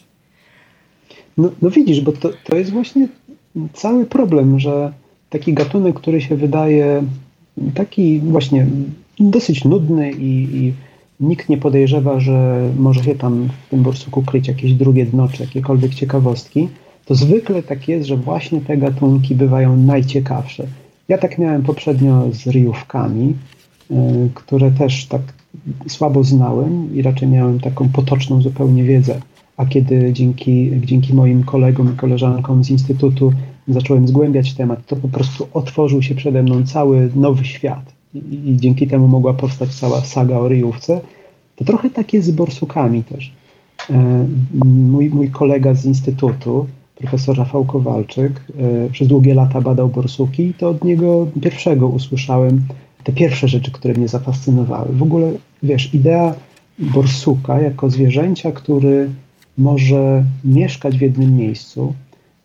No, 1.38 1.52
no 1.62 1.70
widzisz, 1.70 2.02
bo 2.02 2.12
to, 2.12 2.30
to 2.44 2.56
jest 2.56 2.72
właśnie 2.72 3.08
cały 3.74 4.06
problem, 4.06 4.60
że 4.60 4.94
taki 5.30 5.54
gatunek, 5.54 5.96
który 5.96 6.22
się 6.22 6.36
wydaje 6.36 7.04
taki 7.76 8.20
właśnie 8.20 8.68
dosyć 9.20 9.64
nudny 9.64 10.12
i, 10.12 10.56
i 10.56 10.74
nikt 11.20 11.50
nie 11.50 11.58
podejrzewa, 11.58 12.20
że 12.20 12.70
może 12.78 13.04
się 13.04 13.16
tam 13.16 13.50
w 13.68 13.70
tym 13.70 13.84
borsuku 13.84 14.24
kryć 14.24 14.48
jakieś 14.48 14.74
drugie 14.74 15.06
dno 15.06 15.28
czy 15.28 15.44
jakiekolwiek 15.44 15.96
ciekawostki, 15.96 16.68
to 17.06 17.16
zwykle 17.16 17.64
tak 17.64 17.88
jest, 17.88 18.08
że 18.08 18.18
właśnie 18.18 18.62
te 18.62 18.78
gatunki 18.78 19.36
bywają 19.36 19.78
najciekawsze. 19.78 20.68
Ja 21.08 21.18
tak 21.18 21.38
miałem 21.38 21.64
poprzednio 21.64 22.28
z 22.34 22.48
ryjówkami, 22.48 23.34
y, 23.92 23.96
które 24.34 24.72
też 24.72 25.06
tak 25.06 25.22
słabo 25.88 26.24
znałem 26.24 26.96
i 26.96 27.02
raczej 27.02 27.28
miałem 27.28 27.60
taką 27.60 27.90
potoczną 27.90 28.42
zupełnie 28.42 28.84
wiedzę. 28.84 29.20
A 29.58 29.66
kiedy 29.66 30.14
dzięki, 30.14 30.72
dzięki 30.86 31.14
moim 31.14 31.44
kolegom 31.44 31.94
i 31.94 31.98
koleżankom 31.98 32.64
z 32.64 32.70
Instytutu 32.70 33.34
zacząłem 33.68 34.08
zgłębiać 34.08 34.54
temat, 34.54 34.86
to 34.86 34.96
po 34.96 35.08
prostu 35.08 35.48
otworzył 35.54 36.02
się 36.02 36.16
przede 36.16 36.44
mną 36.44 36.66
cały 36.66 37.10
nowy 37.16 37.46
świat. 37.46 37.94
I, 38.16 38.50
i 38.50 38.58
dzięki 38.58 38.88
temu 38.88 39.08
mogła 39.08 39.34
powstać 39.34 39.76
cała 39.76 40.02
saga 40.02 40.38
o 40.38 40.48
ryjówce. 40.48 41.02
To 41.56 41.66
trochę 41.66 41.90
tak 41.90 42.14
jest 42.14 42.28
z 42.28 42.32
borsukami 42.32 43.04
też. 43.04 43.34
E, 43.90 44.28
mój, 44.66 45.10
mój 45.10 45.30
kolega 45.30 45.74
z 45.74 45.86
Instytutu, 45.86 46.68
profesor 46.96 47.38
Rafał 47.38 47.66
Kowalczyk, 47.66 48.42
e, 48.86 48.90
przez 48.90 49.08
długie 49.08 49.34
lata 49.34 49.62
badał 49.62 49.90
borsuki 49.90 50.44
i 50.44 50.54
to 50.54 50.70
od 50.70 50.84
niego 50.84 51.28
pierwszego 51.42 51.88
usłyszałem 51.88 52.62
te 53.04 53.14
pierwsze 53.14 53.48
rzeczy, 53.48 53.72
które 53.72 53.94
mnie 53.94 54.08
zafascynowały. 54.08 54.94
W 54.94 55.04
ogóle, 55.04 55.32
wiesz, 55.64 55.94
idea 55.94 56.36
borsuka 56.80 57.62
jako 57.62 57.90
zwierzęcia, 57.90 58.52
który 58.52 59.10
może 59.58 60.24
mieszkać 60.44 60.98
w 60.98 61.02
jednym 61.02 61.38
miejscu 61.38 61.94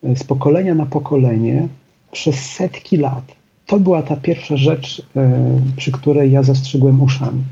e, 0.04 0.16
z 0.16 0.25
pokolenia 0.25 0.75
na 0.75 0.87
pokolenie 0.87 1.69
przez 2.12 2.35
setki 2.35 2.97
lat. 2.97 3.25
To 3.66 3.80
była 3.80 4.02
ta 4.02 4.16
pierwsza 4.16 4.57
rzecz, 4.57 5.02
e, 5.16 5.40
przy 5.76 5.92
której 5.92 6.33
ja 6.33 6.42
zastrzygłem 6.42 7.02
uszami. 7.02 7.42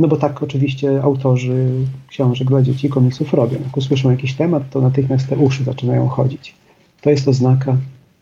No 0.00 0.08
bo 0.08 0.16
tak 0.16 0.42
oczywiście 0.42 1.02
autorzy 1.02 1.70
książek 2.08 2.48
dla 2.48 2.62
dzieci 2.62 2.88
komiksów 2.88 3.34
robią. 3.34 3.58
Jak 3.64 3.76
usłyszą 3.76 4.10
jakiś 4.10 4.34
temat, 4.34 4.70
to 4.70 4.80
natychmiast 4.80 5.28
te 5.28 5.36
uszy 5.36 5.64
zaczynają 5.64 6.08
chodzić. 6.08 6.54
To 7.00 7.10
jest 7.10 7.28
oznaka, 7.28 7.76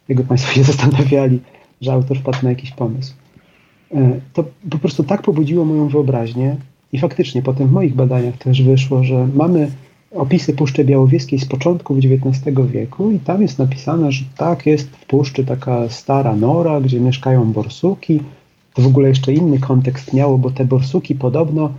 jakby 0.08 0.24
Państwo 0.24 0.52
się 0.52 0.64
zastanawiali, 0.72 1.40
że 1.80 1.92
autor 1.92 2.18
wpadł 2.18 2.38
na 2.42 2.48
jakiś 2.48 2.70
pomysł. 2.70 3.14
E, 3.94 4.20
to 4.32 4.44
po 4.70 4.78
prostu 4.78 5.04
tak 5.04 5.22
pobudziło 5.22 5.64
moją 5.64 5.88
wyobraźnię 5.88 6.56
i 6.92 6.98
faktycznie 6.98 7.42
potem 7.42 7.68
w 7.68 7.72
moich 7.72 7.94
badaniach 7.94 8.36
też 8.36 8.62
wyszło, 8.62 9.04
że 9.04 9.28
mamy 9.34 9.70
opisy 10.14 10.52
Puszczy 10.52 10.84
Białowieskiej 10.84 11.38
z 11.38 11.44
początku 11.44 11.96
XIX 11.96 12.56
wieku 12.70 13.10
i 13.10 13.18
tam 13.18 13.42
jest 13.42 13.58
napisane, 13.58 14.12
że 14.12 14.24
tak 14.36 14.66
jest 14.66 14.88
w 14.90 15.06
puszczy 15.06 15.44
taka 15.44 15.88
stara 15.88 16.36
nora, 16.36 16.80
gdzie 16.80 17.00
mieszkają 17.00 17.52
borsuki, 17.52 18.20
to 18.78 18.82
w 18.82 18.86
ogóle 18.86 19.08
jeszcze 19.08 19.32
inny 19.32 19.58
kontekst 19.58 20.12
miało, 20.12 20.38
bo 20.38 20.50
te 20.50 20.64
borsuki 20.64 21.14
podobno 21.14 21.70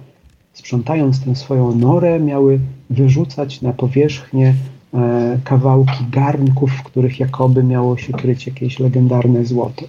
sprzątając 0.54 1.20
tę 1.20 1.36
swoją 1.36 1.76
norę 1.76 2.20
miały 2.20 2.60
wyrzucać 2.90 3.62
na 3.62 3.74
powierzchnię 3.74 4.54
e, 4.94 5.40
kawałki 5.44 6.06
garnków, 6.12 6.72
w 6.72 6.84
których 6.84 7.20
jakoby 7.20 7.64
miało 7.64 7.98
się 7.98 8.14
kryć 8.14 8.48
jakieś 8.48 8.80
legendarne 8.80 9.46
złoto, 9.46 9.86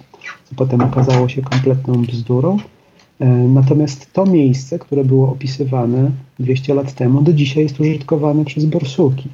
co 0.49 0.55
potem 0.55 0.81
okazało 0.81 1.29
się 1.29 1.41
kompletną 1.41 1.93
bzdurą. 2.05 2.57
E, 3.19 3.25
natomiast 3.29 4.13
to 4.13 4.25
miejsce, 4.25 4.79
które 4.79 5.03
było 5.03 5.31
opisywane 5.31 6.11
200 6.39 6.73
lat 6.73 6.93
temu, 6.93 7.21
do 7.21 7.33
dzisiaj 7.33 7.63
jest 7.63 7.79
użytkowane 7.79 8.45
przez 8.45 8.65
borsuki. 8.65 9.29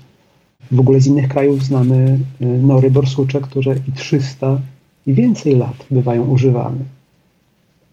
W 0.71 0.79
ogóle 0.79 0.99
z 0.99 1.07
innych 1.07 1.27
krajów 1.27 1.63
znamy 1.63 2.19
e, 2.41 2.45
nory 2.45 2.91
borsucze, 2.91 3.41
które 3.41 3.75
i 3.87 3.91
300 3.91 4.61
i 5.07 5.13
więcej 5.13 5.55
lat 5.55 5.85
bywają 5.91 6.27
używane. 6.27 6.96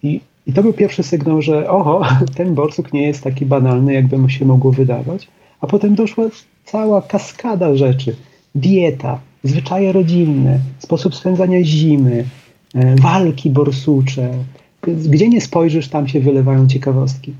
I, 0.04 0.20
I 0.46 0.52
to 0.52 0.62
był 0.62 0.72
pierwszy 0.72 1.02
sygnał, 1.02 1.42
że 1.42 1.70
oho, 1.70 2.02
ten 2.36 2.54
borsuk 2.54 2.92
nie 2.92 3.06
jest 3.06 3.22
taki 3.24 3.46
banalny, 3.46 3.92
jakby 3.94 4.18
mu 4.18 4.28
się 4.28 4.44
mogło 4.44 4.72
wydawać. 4.72 5.28
A 5.60 5.66
potem 5.66 5.94
doszła 5.94 6.24
cała 6.64 7.02
kaskada 7.02 7.74
rzeczy. 7.74 8.16
Dieta, 8.54 9.20
zwyczaje 9.44 9.92
rodzinne, 9.92 10.58
sposób 10.78 11.14
spędzania 11.14 11.64
zimy, 11.64 12.24
e, 12.74 12.96
walki 12.96 13.50
borsucze. 13.50 14.30
Gdzie 14.82 15.28
nie 15.28 15.40
spojrzysz, 15.40 15.88
tam 15.88 16.08
się 16.08 16.20
wylewają 16.20 16.68
ciekawostki. 16.68 17.34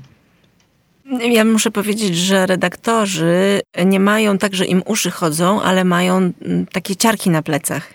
Ja 1.29 1.45
muszę 1.45 1.71
powiedzieć, 1.71 2.15
że 2.15 2.45
redaktorzy 2.45 3.61
nie 3.85 3.99
mają 3.99 4.37
tak, 4.37 4.55
że 4.55 4.65
im 4.65 4.81
uszy 4.85 5.11
chodzą, 5.11 5.61
ale 5.61 5.83
mają 5.83 6.17
mm, 6.17 6.65
takie 6.71 6.95
ciarki 6.95 7.29
na 7.29 7.41
plecach. 7.41 7.93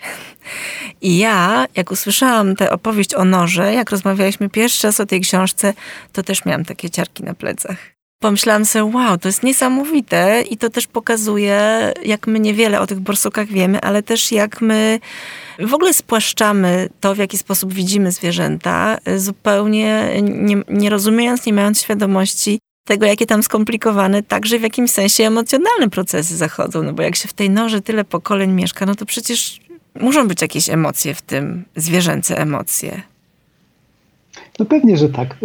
I 1.00 1.18
ja, 1.18 1.66
jak 1.76 1.90
usłyszałam 1.90 2.56
tę 2.56 2.70
opowieść 2.70 3.14
o 3.14 3.24
noże, 3.24 3.74
jak 3.74 3.90
rozmawialiśmy 3.90 4.48
pierwszy 4.48 4.86
raz 4.86 5.00
o 5.00 5.06
tej 5.06 5.20
książce, 5.20 5.74
to 6.12 6.22
też 6.22 6.44
miałam 6.44 6.64
takie 6.64 6.90
ciarki 6.90 7.22
na 7.22 7.34
plecach. 7.34 7.76
Pomyślałam 8.22 8.64
sobie, 8.64 8.84
wow, 8.84 9.18
to 9.18 9.28
jest 9.28 9.42
niesamowite 9.42 10.42
i 10.50 10.56
to 10.56 10.70
też 10.70 10.86
pokazuje, 10.86 11.92
jak 12.04 12.26
my 12.26 12.40
niewiele 12.40 12.80
o 12.80 12.86
tych 12.86 13.00
borsukach 13.00 13.46
wiemy, 13.46 13.80
ale 13.80 14.02
też 14.02 14.32
jak 14.32 14.60
my 14.60 15.00
w 15.58 15.74
ogóle 15.74 15.94
spłaszczamy 15.94 16.88
to, 17.00 17.14
w 17.14 17.18
jaki 17.18 17.38
sposób 17.38 17.72
widzimy 17.72 18.12
zwierzęta, 18.12 18.98
zupełnie 19.16 20.10
nie, 20.22 20.56
nie 20.68 20.90
rozumiejąc, 20.90 21.46
nie 21.46 21.52
mając 21.52 21.82
świadomości 21.82 22.58
tego, 22.86 23.06
jakie 23.06 23.26
tam 23.26 23.42
skomplikowane, 23.42 24.22
także 24.22 24.58
w 24.58 24.62
jakimś 24.62 24.90
sensie 24.90 25.26
emocjonalne 25.26 25.90
procesy 25.90 26.36
zachodzą. 26.36 26.82
No 26.82 26.92
bo 26.92 27.02
jak 27.02 27.16
się 27.16 27.28
w 27.28 27.32
tej 27.32 27.50
norze 27.50 27.80
tyle 27.80 28.04
pokoleń 28.04 28.52
mieszka, 28.52 28.86
no 28.86 28.94
to 28.94 29.06
przecież 29.06 29.60
muszą 30.00 30.28
być 30.28 30.42
jakieś 30.42 30.70
emocje 30.70 31.14
w 31.14 31.22
tym, 31.22 31.64
zwierzęce 31.76 32.38
emocje. 32.38 33.02
No 34.58 34.66
pewnie, 34.66 34.96
że 34.96 35.08
tak. 35.08 35.36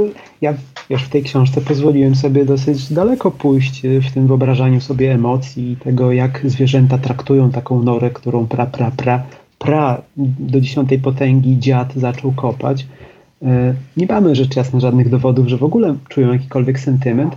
Ja 0.41 0.53
już 0.89 1.03
w 1.03 1.09
tej 1.09 1.23
książce 1.23 1.61
pozwoliłem 1.61 2.15
sobie 2.15 2.45
dosyć 2.45 2.93
daleko 2.93 3.31
pójść 3.31 3.81
w 3.81 4.13
tym 4.13 4.27
wyobrażaniu 4.27 4.81
sobie 4.81 5.13
emocji 5.13 5.71
i 5.71 5.75
tego, 5.75 6.11
jak 6.11 6.41
zwierzęta 6.45 6.97
traktują 6.97 7.51
taką 7.51 7.83
norę, 7.83 8.09
którą 8.09 8.47
pra, 8.47 8.65
pra, 8.65 8.91
pra, 8.91 9.23
pra 9.59 10.01
do 10.39 10.61
dziesiątej 10.61 10.99
potęgi 10.99 11.59
dziad 11.59 11.93
zaczął 11.95 12.31
kopać. 12.31 12.87
E, 13.41 13.73
nie 13.97 14.05
mamy 14.05 14.35
rzecz 14.35 14.55
jasna 14.55 14.79
żadnych 14.79 15.09
dowodów, 15.09 15.47
że 15.47 15.57
w 15.57 15.63
ogóle 15.63 15.95
czują 16.09 16.33
jakikolwiek 16.33 16.79
sentyment, 16.79 17.35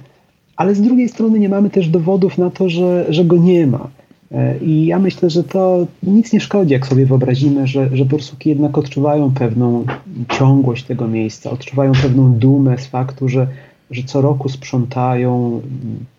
ale 0.57 0.75
z 0.75 0.83
drugiej 0.83 1.09
strony 1.09 1.39
nie 1.39 1.49
mamy 1.49 1.71
też 1.71 1.89
dowodów 1.89 2.39
na 2.39 2.51
to, 2.51 2.69
że, 2.69 3.07
że 3.09 3.25
go 3.25 3.37
nie 3.37 3.67
ma. 3.67 3.89
E, 4.33 4.59
I 4.59 4.87
ja 4.87 4.99
myślę, 4.99 5.31
że 5.31 5.45
to 5.45 5.87
nic 6.03 6.33
nie 6.33 6.41
szkodzi, 6.41 6.73
jak 6.73 6.87
sobie 6.87 7.07
wyobrazimy, 7.07 7.67
że, 7.67 7.97
że 7.97 8.05
borsuki 8.05 8.49
jednak 8.49 8.79
odczuwają 8.79 9.35
pewną 9.35 9.85
ciągłość 10.29 10.85
tego 10.85 11.09
miejsca, 11.09 11.51
odczuwają 11.51 11.93
pewną 11.93 12.33
dumę 12.33 12.79
z 12.79 12.87
faktu, 12.87 13.29
że, 13.29 13.47
że 13.91 14.03
co 14.03 14.21
roku 14.21 14.49
sprzątają, 14.49 15.61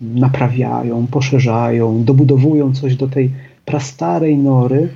naprawiają, 0.02 1.08
poszerzają, 1.08 2.04
dobudowują 2.04 2.74
coś 2.74 2.96
do 2.96 3.08
tej 3.08 3.32
prastarej 3.66 4.38
nory. 4.38 4.90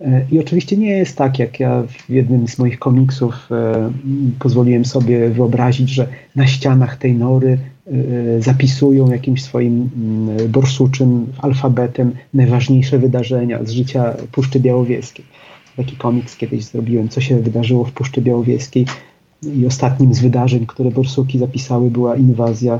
E, 0.00 0.26
I 0.32 0.38
oczywiście 0.38 0.76
nie 0.76 0.90
jest 0.90 1.18
tak, 1.18 1.38
jak 1.38 1.60
ja 1.60 1.82
w 1.82 2.10
jednym 2.10 2.48
z 2.48 2.58
moich 2.58 2.78
komiksów 2.78 3.48
e, 3.50 3.92
pozwoliłem 4.38 4.84
sobie 4.84 5.30
wyobrazić, 5.30 5.90
że 5.90 6.08
na 6.36 6.46
ścianach 6.46 6.96
tej 6.96 7.14
nory 7.14 7.58
zapisują 8.40 9.10
jakimś 9.10 9.42
swoim 9.42 9.90
mm, 9.96 10.48
borsuczym 10.48 11.26
alfabetem 11.38 12.12
najważniejsze 12.34 12.98
wydarzenia 12.98 13.64
z 13.64 13.70
życia 13.70 14.14
Puszczy 14.32 14.60
Białowieskiej. 14.60 15.24
Taki 15.76 15.96
komiks 15.96 16.36
kiedyś 16.36 16.64
zrobiłem, 16.64 17.08
co 17.08 17.20
się 17.20 17.40
wydarzyło 17.40 17.84
w 17.84 17.92
Puszczy 17.92 18.20
Białowieskiej. 18.20 18.86
I 19.42 19.66
ostatnim 19.66 20.14
z 20.14 20.20
wydarzeń, 20.20 20.66
które 20.66 20.90
borsuki 20.90 21.38
zapisały, 21.38 21.90
była 21.90 22.16
inwazja 22.16 22.78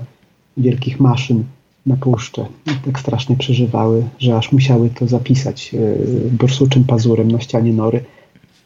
wielkich 0.56 1.00
maszyn 1.00 1.44
na 1.86 1.96
puszczę. 1.96 2.46
I 2.66 2.70
tak 2.84 3.00
strasznie 3.00 3.36
przeżywały, 3.36 4.02
że 4.18 4.36
aż 4.36 4.52
musiały 4.52 4.90
to 4.90 5.06
zapisać 5.06 5.75
y, 5.75 6.30
borsuczym 6.30 6.84
pazurem 6.84 7.30
na 7.32 7.40
ścianie 7.40 7.72
nory. 7.72 8.04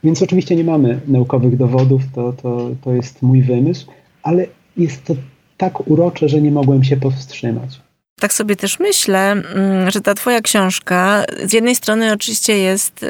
Więc 0.05 0.23
oczywiście 0.23 0.57
nie 0.57 0.65
mamy 0.65 1.01
naukowych 1.07 1.57
dowodów, 1.57 2.03
to, 2.15 2.33
to, 2.33 2.71
to 2.85 2.93
jest 2.93 3.23
mój 3.23 3.43
wymysł, 3.43 3.87
ale 4.23 4.47
jest 4.77 5.05
to 5.05 5.15
tak 5.61 5.91
urocze, 5.91 6.29
że 6.29 6.41
nie 6.41 6.51
mogłem 6.51 6.85
się 6.85 6.97
powstrzymać. 6.97 7.81
Tak 8.21 8.33
sobie 8.33 8.57
też 8.57 8.79
myślę, 8.79 9.31
mm, 9.31 9.91
że 9.91 10.01
ta 10.01 10.15
twoja 10.15 10.41
książka 10.41 11.25
z 11.45 11.53
jednej 11.53 11.75
strony 11.75 12.13
oczywiście 12.13 12.59
jest 12.59 13.03
y, 13.03 13.07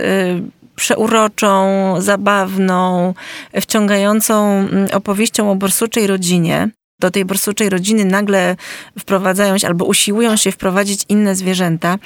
przeuroczą, 0.77 1.95
zabawną, 1.99 3.15
wciągającą 3.61 4.51
mm, 4.51 4.89
opowieścią 4.93 5.51
o 5.51 5.57
borsuczej 5.57 6.07
rodzinie, 6.07 6.69
do 7.01 7.11
tej 7.11 7.25
borsuczej 7.25 7.69
rodziny 7.69 8.05
nagle 8.05 8.57
wprowadzają 8.99 9.59
się 9.59 9.67
albo 9.67 9.85
usiłują 9.85 10.37
się 10.37 10.53
wprowadzić 10.53 11.05
inne 11.09 11.35
zwierzęta. 11.35 11.99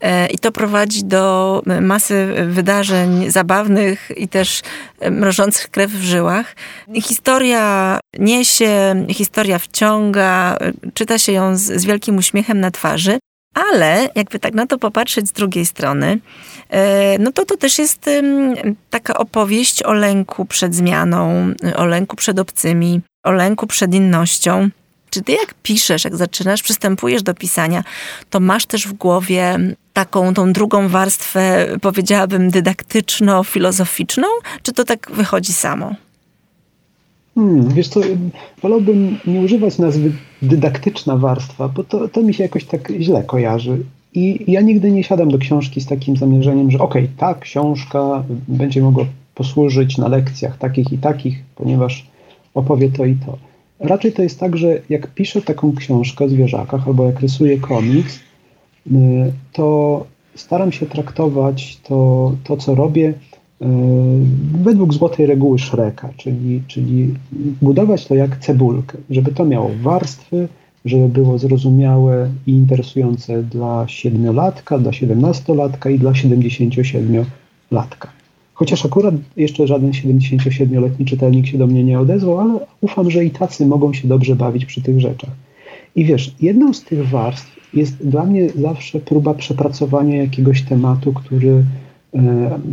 E, 0.00 0.26
I 0.26 0.38
to 0.38 0.52
prowadzi 0.52 1.04
do 1.04 1.62
masy 1.80 2.34
wydarzeń 2.48 3.30
zabawnych 3.30 4.10
i 4.16 4.28
też 4.28 4.60
e, 5.00 5.10
mrożących 5.10 5.70
krew 5.70 5.90
w 5.90 6.02
żyłach. 6.02 6.56
Historia 7.02 7.98
niesie, 8.18 9.04
historia 9.08 9.58
wciąga, 9.58 10.58
czyta 10.94 11.18
się 11.18 11.32
ją 11.32 11.56
z, 11.56 11.60
z 11.60 11.84
wielkim 11.84 12.16
uśmiechem 12.16 12.60
na 12.60 12.70
twarzy. 12.70 13.18
Ale 13.54 14.08
jakby 14.14 14.38
tak 14.38 14.54
na 14.54 14.66
to 14.66 14.78
popatrzeć 14.78 15.28
z 15.28 15.32
drugiej 15.32 15.66
strony, 15.66 16.18
e, 16.70 17.18
no 17.18 17.32
to 17.32 17.44
to 17.44 17.56
też 17.56 17.78
jest 17.78 18.10
taka 18.90 19.14
opowieść 19.14 19.82
o 19.82 19.92
lęku 19.92 20.44
przed 20.44 20.74
zmianą, 20.74 21.54
o 21.76 21.86
lęku 21.86 22.16
przed 22.16 22.38
obcymi, 22.38 23.00
o 23.24 23.32
lęku 23.32 23.66
przed 23.66 23.94
innością. 23.94 24.68
Czy 25.10 25.22
ty 25.22 25.32
jak 25.32 25.54
piszesz, 25.62 26.04
jak 26.04 26.16
zaczynasz, 26.16 26.62
przystępujesz 26.62 27.22
do 27.22 27.34
pisania, 27.34 27.84
to 28.30 28.40
masz 28.40 28.66
też 28.66 28.88
w 28.88 28.92
głowie 28.92 29.58
taką 29.92 30.34
tą 30.34 30.52
drugą 30.52 30.88
warstwę, 30.88 31.66
powiedziałabym, 31.80 32.50
dydaktyczno-filozoficzną, 32.50 34.26
czy 34.62 34.72
to 34.72 34.84
tak 34.84 35.10
wychodzi 35.10 35.52
samo? 35.52 35.94
Hmm, 37.40 37.68
wiesz 37.68 37.88
co, 37.88 38.00
wolałbym 38.62 39.18
nie 39.26 39.40
używać 39.40 39.78
nazwy 39.78 40.12
dydaktyczna 40.42 41.16
warstwa, 41.16 41.68
bo 41.68 41.84
to, 41.84 42.08
to 42.08 42.22
mi 42.22 42.34
się 42.34 42.42
jakoś 42.42 42.64
tak 42.64 42.92
źle 43.00 43.22
kojarzy. 43.22 43.78
I 44.14 44.52
ja 44.52 44.60
nigdy 44.60 44.90
nie 44.90 45.04
siadam 45.04 45.30
do 45.30 45.38
książki 45.38 45.80
z 45.80 45.86
takim 45.86 46.16
zamierzeniem, 46.16 46.70
że 46.70 46.78
okej, 46.78 47.04
okay, 47.04 47.16
ta 47.16 47.34
książka 47.34 48.24
będzie 48.48 48.82
mogła 48.82 49.04
posłużyć 49.34 49.98
na 49.98 50.08
lekcjach 50.08 50.58
takich 50.58 50.92
i 50.92 50.98
takich, 50.98 51.42
ponieważ 51.54 52.06
opowie 52.54 52.88
to 52.88 53.04
i 53.04 53.14
to. 53.14 53.38
Raczej 53.78 54.12
to 54.12 54.22
jest 54.22 54.40
tak, 54.40 54.56
że 54.56 54.80
jak 54.88 55.06
piszę 55.06 55.42
taką 55.42 55.74
książkę 55.74 56.24
o 56.24 56.28
zwierzakach 56.28 56.86
albo 56.86 57.06
jak 57.06 57.20
rysuję 57.20 57.58
komiks, 57.58 58.16
y, 58.86 58.92
to 59.52 60.06
staram 60.34 60.72
się 60.72 60.86
traktować 60.86 61.78
to, 61.82 62.32
to 62.44 62.56
co 62.56 62.74
robię 62.74 63.14
według 64.62 64.94
złotej 64.94 65.26
reguły 65.26 65.58
Shreka, 65.58 66.08
czyli, 66.16 66.62
czyli 66.66 67.14
budować 67.62 68.06
to 68.06 68.14
jak 68.14 68.38
cebulkę, 68.38 68.98
żeby 69.10 69.32
to 69.32 69.44
miało 69.44 69.70
warstwy, 69.82 70.48
żeby 70.84 71.08
było 71.08 71.38
zrozumiałe 71.38 72.30
i 72.46 72.52
interesujące 72.52 73.42
dla 73.42 73.84
siedmiolatka, 73.88 74.78
dla 74.78 74.92
siedemnastolatka 74.92 75.90
i 75.90 75.98
dla 75.98 76.10
77-latka. 76.10 78.06
Chociaż 78.54 78.86
akurat 78.86 79.14
jeszcze 79.36 79.66
żaden 79.66 79.90
77-letni 79.90 81.06
czytelnik 81.06 81.46
się 81.46 81.58
do 81.58 81.66
mnie 81.66 81.84
nie 81.84 82.00
odezwał, 82.00 82.38
ale 82.38 82.60
ufam, 82.80 83.10
że 83.10 83.24
i 83.24 83.30
tacy 83.30 83.66
mogą 83.66 83.92
się 83.92 84.08
dobrze 84.08 84.36
bawić 84.36 84.64
przy 84.64 84.82
tych 84.82 85.00
rzeczach. 85.00 85.30
I 85.96 86.04
wiesz, 86.04 86.34
jedną 86.40 86.72
z 86.72 86.84
tych 86.84 87.08
warstw 87.08 87.74
jest 87.74 88.08
dla 88.08 88.24
mnie 88.24 88.50
zawsze 88.50 89.00
próba 89.00 89.34
przepracowania 89.34 90.16
jakiegoś 90.16 90.62
tematu, 90.62 91.12
który 91.12 91.64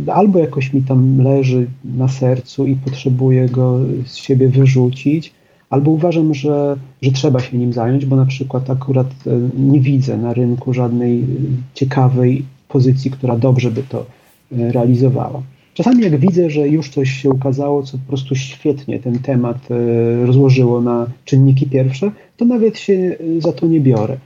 albo 0.06 0.38
jakoś 0.38 0.72
mi 0.72 0.82
tam 0.82 1.22
leży 1.22 1.66
na 1.84 2.08
sercu 2.08 2.66
i 2.66 2.76
potrzebuję 2.76 3.48
go 3.48 3.78
z 4.06 4.16
siebie 4.16 4.48
wyrzucić, 4.48 5.32
albo 5.70 5.90
uważam, 5.90 6.34
że, 6.34 6.76
że 7.02 7.12
trzeba 7.12 7.40
się 7.40 7.58
nim 7.58 7.72
zająć, 7.72 8.06
bo 8.06 8.16
na 8.16 8.26
przykład 8.26 8.70
akurat 8.70 9.06
e, 9.26 9.30
nie 9.58 9.80
widzę 9.80 10.18
na 10.18 10.34
rynku 10.34 10.72
żadnej 10.72 11.24
ciekawej 11.74 12.44
pozycji, 12.68 13.10
która 13.10 13.36
dobrze 13.36 13.70
by 13.70 13.82
to 13.82 14.06
e, 14.52 14.72
realizowała. 14.72 15.42
Czasami 15.74 16.04
jak 16.04 16.16
widzę, 16.16 16.50
że 16.50 16.68
już 16.68 16.88
coś 16.88 17.10
się 17.10 17.30
ukazało, 17.30 17.82
co 17.82 17.98
po 17.98 18.08
prostu 18.08 18.34
świetnie 18.34 18.98
ten 18.98 19.18
temat 19.18 19.58
e, 19.70 20.26
rozłożyło 20.26 20.80
na 20.80 21.06
czynniki 21.24 21.66
pierwsze, 21.66 22.10
to 22.36 22.44
nawet 22.44 22.78
się 22.78 22.92
e, 23.38 23.40
za 23.40 23.52
to 23.52 23.66
nie 23.66 23.80
biorę. 23.80 24.16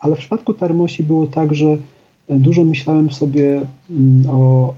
Ale 0.00 0.16
w 0.16 0.18
przypadku 0.18 0.54
Tarmosi 0.54 1.02
było 1.02 1.26
tak, 1.26 1.54
że 1.54 1.66
e, 1.66 1.78
dużo 2.30 2.64
myślałem 2.64 3.10
sobie 3.10 3.60
mm, 3.90 4.30
o 4.30 4.74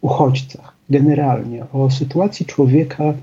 uchodźcach, 0.00 0.72
generalnie, 0.90 1.64
o 1.72 1.90
sytuacji 1.90 2.46
człowieka, 2.46 3.14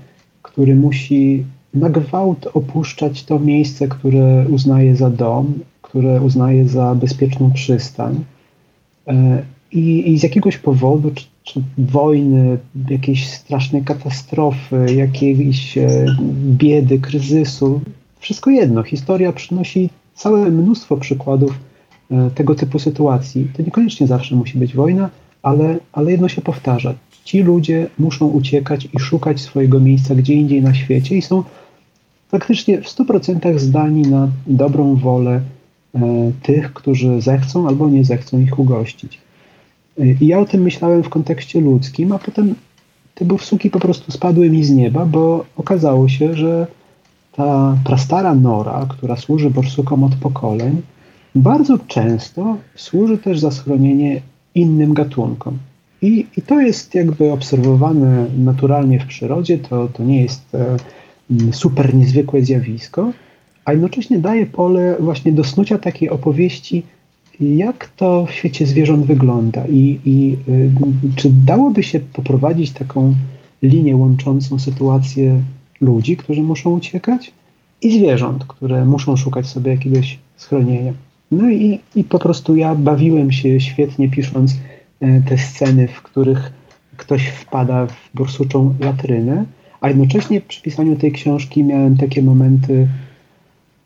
który 0.42 0.76
musi 0.76 1.44
na 1.74 1.90
gwałt 1.90 2.48
opuszczać 2.54 3.24
to 3.24 3.38
miejsce, 3.38 3.88
które 3.88 4.46
uznaje 4.50 4.96
za 4.96 5.10
dom, 5.10 5.54
które 5.82 6.20
uznaje 6.22 6.68
za 6.68 6.94
bezpieczną 6.94 7.50
przystań. 7.52 8.24
I, 9.72 10.12
i 10.12 10.18
z 10.18 10.22
jakiegoś 10.22 10.58
powodu, 10.58 11.10
czy 11.14 11.24
czy 11.52 11.62
wojny, 11.78 12.58
jakiejś 12.90 13.30
strasznej 13.30 13.84
katastrofy, 13.84 14.86
jakiejś 14.94 15.78
e, 15.78 16.06
biedy, 16.42 16.98
kryzysu. 16.98 17.80
Wszystko 18.18 18.50
jedno. 18.50 18.82
Historia 18.82 19.32
przynosi 19.32 19.90
całe 20.14 20.50
mnóstwo 20.50 20.96
przykładów 20.96 21.50
e, 21.50 21.54
tego 22.34 22.54
typu 22.54 22.78
sytuacji. 22.78 23.50
To 23.56 23.62
niekoniecznie 23.62 24.06
zawsze 24.06 24.36
musi 24.36 24.58
być 24.58 24.74
wojna, 24.74 25.10
ale, 25.42 25.78
ale 25.92 26.10
jedno 26.10 26.28
się 26.28 26.42
powtarza. 26.42 26.94
Ci 27.24 27.42
ludzie 27.42 27.86
muszą 27.98 28.26
uciekać 28.26 28.88
i 28.94 28.98
szukać 28.98 29.40
swojego 29.40 29.80
miejsca 29.80 30.14
gdzie 30.14 30.34
indziej 30.34 30.62
na 30.62 30.74
świecie 30.74 31.16
i 31.16 31.22
są 31.22 31.42
faktycznie 32.28 32.82
w 32.82 32.86
100% 32.86 33.58
zdani 33.58 34.02
na 34.02 34.28
dobrą 34.46 34.94
wolę 34.94 35.40
e, 35.94 36.00
tych, 36.42 36.72
którzy 36.72 37.20
zechcą 37.20 37.68
albo 37.68 37.88
nie 37.88 38.04
zechcą 38.04 38.38
ich 38.38 38.58
ugościć. 38.58 39.18
I 40.20 40.26
ja 40.26 40.38
o 40.38 40.44
tym 40.44 40.62
myślałem 40.62 41.02
w 41.02 41.08
kontekście 41.08 41.60
ludzkim, 41.60 42.12
a 42.12 42.18
potem 42.18 42.54
te 43.14 43.24
buwsuki 43.24 43.70
po 43.70 43.80
prostu 43.80 44.12
spadły 44.12 44.50
mi 44.50 44.64
z 44.64 44.70
nieba, 44.70 45.06
bo 45.06 45.44
okazało 45.56 46.08
się, 46.08 46.34
że 46.34 46.66
ta 47.32 47.76
prastara 47.84 48.34
nora, 48.34 48.86
która 48.88 49.16
służy 49.16 49.50
borsukom 49.50 50.04
od 50.04 50.14
pokoleń, 50.14 50.82
bardzo 51.38 51.78
często 51.78 52.56
służy 52.74 53.18
też 53.18 53.38
za 53.40 53.50
schronienie 53.50 54.20
innym 54.54 54.94
gatunkom. 54.94 55.58
I, 56.02 56.26
I, 56.36 56.42
to 56.42 56.60
jest 56.60 56.94
jakby 56.94 57.32
obserwowane 57.32 58.26
naturalnie 58.38 59.00
w 59.00 59.06
przyrodzie, 59.06 59.58
to, 59.58 59.88
to 59.88 60.04
nie 60.04 60.22
jest 60.22 60.54
e, 60.54 60.76
super 61.52 61.94
niezwykłe 61.94 62.42
zjawisko, 62.42 63.12
a 63.64 63.72
jednocześnie 63.72 64.18
daje 64.18 64.46
pole 64.46 64.96
właśnie 65.00 65.32
do 65.32 65.44
snucia 65.44 65.78
takiej 65.78 66.10
opowieści 66.10 66.82
jak 67.40 67.88
to 67.96 68.26
w 68.26 68.32
świecie 68.32 68.66
zwierząt 68.66 69.06
wygląda 69.06 69.66
i, 69.66 70.00
i 70.04 70.36
y, 70.48 70.70
czy 71.16 71.30
dałoby 71.30 71.82
się 71.82 72.00
poprowadzić 72.00 72.70
taką 72.70 73.14
linię 73.62 73.96
łączącą 73.96 74.58
sytuację 74.58 75.42
ludzi, 75.80 76.16
którzy 76.16 76.42
muszą 76.42 76.70
uciekać 76.70 77.32
i 77.82 77.98
zwierząt, 77.98 78.44
które 78.44 78.84
muszą 78.84 79.16
szukać 79.16 79.46
sobie 79.46 79.70
jakiegoś 79.70 80.18
schronienia. 80.36 80.92
No 81.30 81.50
i, 81.50 81.80
i 81.94 82.04
po 82.04 82.18
prostu 82.18 82.56
ja 82.56 82.74
bawiłem 82.74 83.32
się 83.32 83.60
świetnie 83.60 84.10
pisząc 84.10 84.56
e, 85.00 85.20
te 85.20 85.38
sceny, 85.38 85.88
w 85.88 86.02
których 86.02 86.52
ktoś 86.96 87.28
wpada 87.28 87.86
w 87.86 88.10
borsuczą 88.14 88.74
latrynę, 88.80 89.44
a 89.80 89.88
jednocześnie 89.88 90.40
przy 90.40 90.62
pisaniu 90.62 90.96
tej 90.96 91.12
książki 91.12 91.64
miałem 91.64 91.96
takie 91.96 92.22
momenty, 92.22 92.88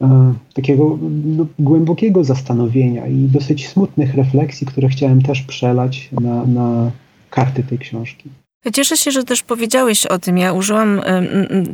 E, 0.03 0.35
takiego 0.55 0.99
no, 1.25 1.47
głębokiego 1.59 2.25
zastanowienia 2.25 3.07
i 3.07 3.15
dosyć 3.15 3.69
smutnych 3.69 4.15
refleksji, 4.15 4.67
które 4.67 4.89
chciałem 4.89 5.23
też 5.23 5.43
przelać 5.43 6.09
na, 6.21 6.47
na 6.47 6.91
karty 7.31 7.63
tej 7.63 7.79
książki. 7.79 8.31
Cieszę 8.73 8.97
się, 8.97 9.11
że 9.11 9.25
też 9.25 9.43
powiedziałeś 9.43 10.07
o 10.07 10.19
tym. 10.19 10.39
Ja 10.39 10.53
użyłam 10.53 11.01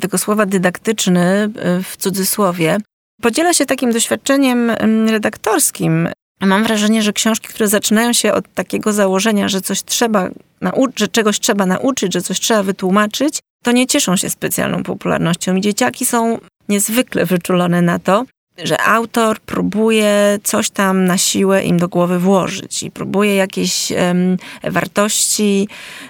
tego 0.00 0.18
słowa 0.18 0.46
dydaktyczny 0.46 1.20
e, 1.20 1.50
w 1.82 1.96
cudzysłowie. 1.96 2.76
Podziela 3.22 3.54
się 3.54 3.66
takim 3.66 3.92
doświadczeniem 3.92 4.70
redaktorskim. 5.08 6.08
Mam 6.40 6.64
wrażenie, 6.64 7.02
że 7.02 7.12
książki, 7.12 7.48
które 7.48 7.68
zaczynają 7.68 8.12
się 8.12 8.32
od 8.32 8.54
takiego 8.54 8.92
założenia, 8.92 9.48
że 9.48 9.60
coś 9.60 9.82
trzeba 9.84 10.28
nauczyć, 10.60 10.98
że 10.98 11.08
czegoś 11.08 11.40
trzeba 11.40 11.66
nauczyć, 11.66 12.12
że 12.12 12.22
coś 12.22 12.40
trzeba 12.40 12.62
wytłumaczyć, 12.62 13.40
to 13.64 13.72
nie 13.72 13.86
cieszą 13.86 14.16
się 14.16 14.30
specjalną 14.30 14.82
popularnością. 14.82 15.56
I 15.56 15.60
dzieciaki 15.60 16.06
są 16.06 16.38
niezwykle 16.68 17.26
wyczulone 17.26 17.82
na 17.82 17.98
to, 17.98 18.24
że 18.64 18.80
autor 18.80 19.40
próbuje 19.40 20.38
coś 20.42 20.70
tam 20.70 21.04
na 21.04 21.18
siłę 21.18 21.62
im 21.62 21.78
do 21.78 21.88
głowy 21.88 22.18
włożyć 22.18 22.82
i 22.82 22.90
próbuje 22.90 23.34
jakieś 23.34 23.90
um, 23.90 24.36
wartości 24.62 25.68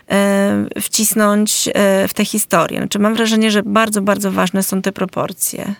um, 0.09 0.69
wcisnąć 0.81 1.67
um, 1.67 2.09
w 2.09 2.15
tę 2.15 2.25
historię. 2.25 2.79
Znaczy 2.79 2.99
mam 2.99 3.15
wrażenie, 3.15 3.51
że 3.51 3.63
bardzo, 3.63 4.01
bardzo 4.01 4.33
ważne 4.33 4.63
są 4.63 4.83
te 4.83 4.93
proporcje. 4.93 5.75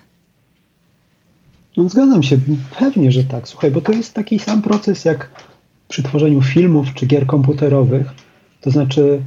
No, 1.79 1.89
zgadzam 1.89 2.23
się, 2.23 2.39
pewnie, 2.79 3.13
że 3.13 3.25
tak. 3.25 3.49
Słuchaj, 3.49 3.71
bo 3.71 3.81
to 3.81 3.93
jest 3.93 4.15
taki 4.15 4.39
sam 4.39 4.63
proces 4.63 5.05
jak 5.05 5.31
przy 5.89 6.03
tworzeniu 6.03 6.43
filmów 6.43 6.95
czy 6.95 7.07
gier 7.07 7.27
komputerowych. 7.27 8.15
To 8.61 8.71
znaczy, 8.71 9.23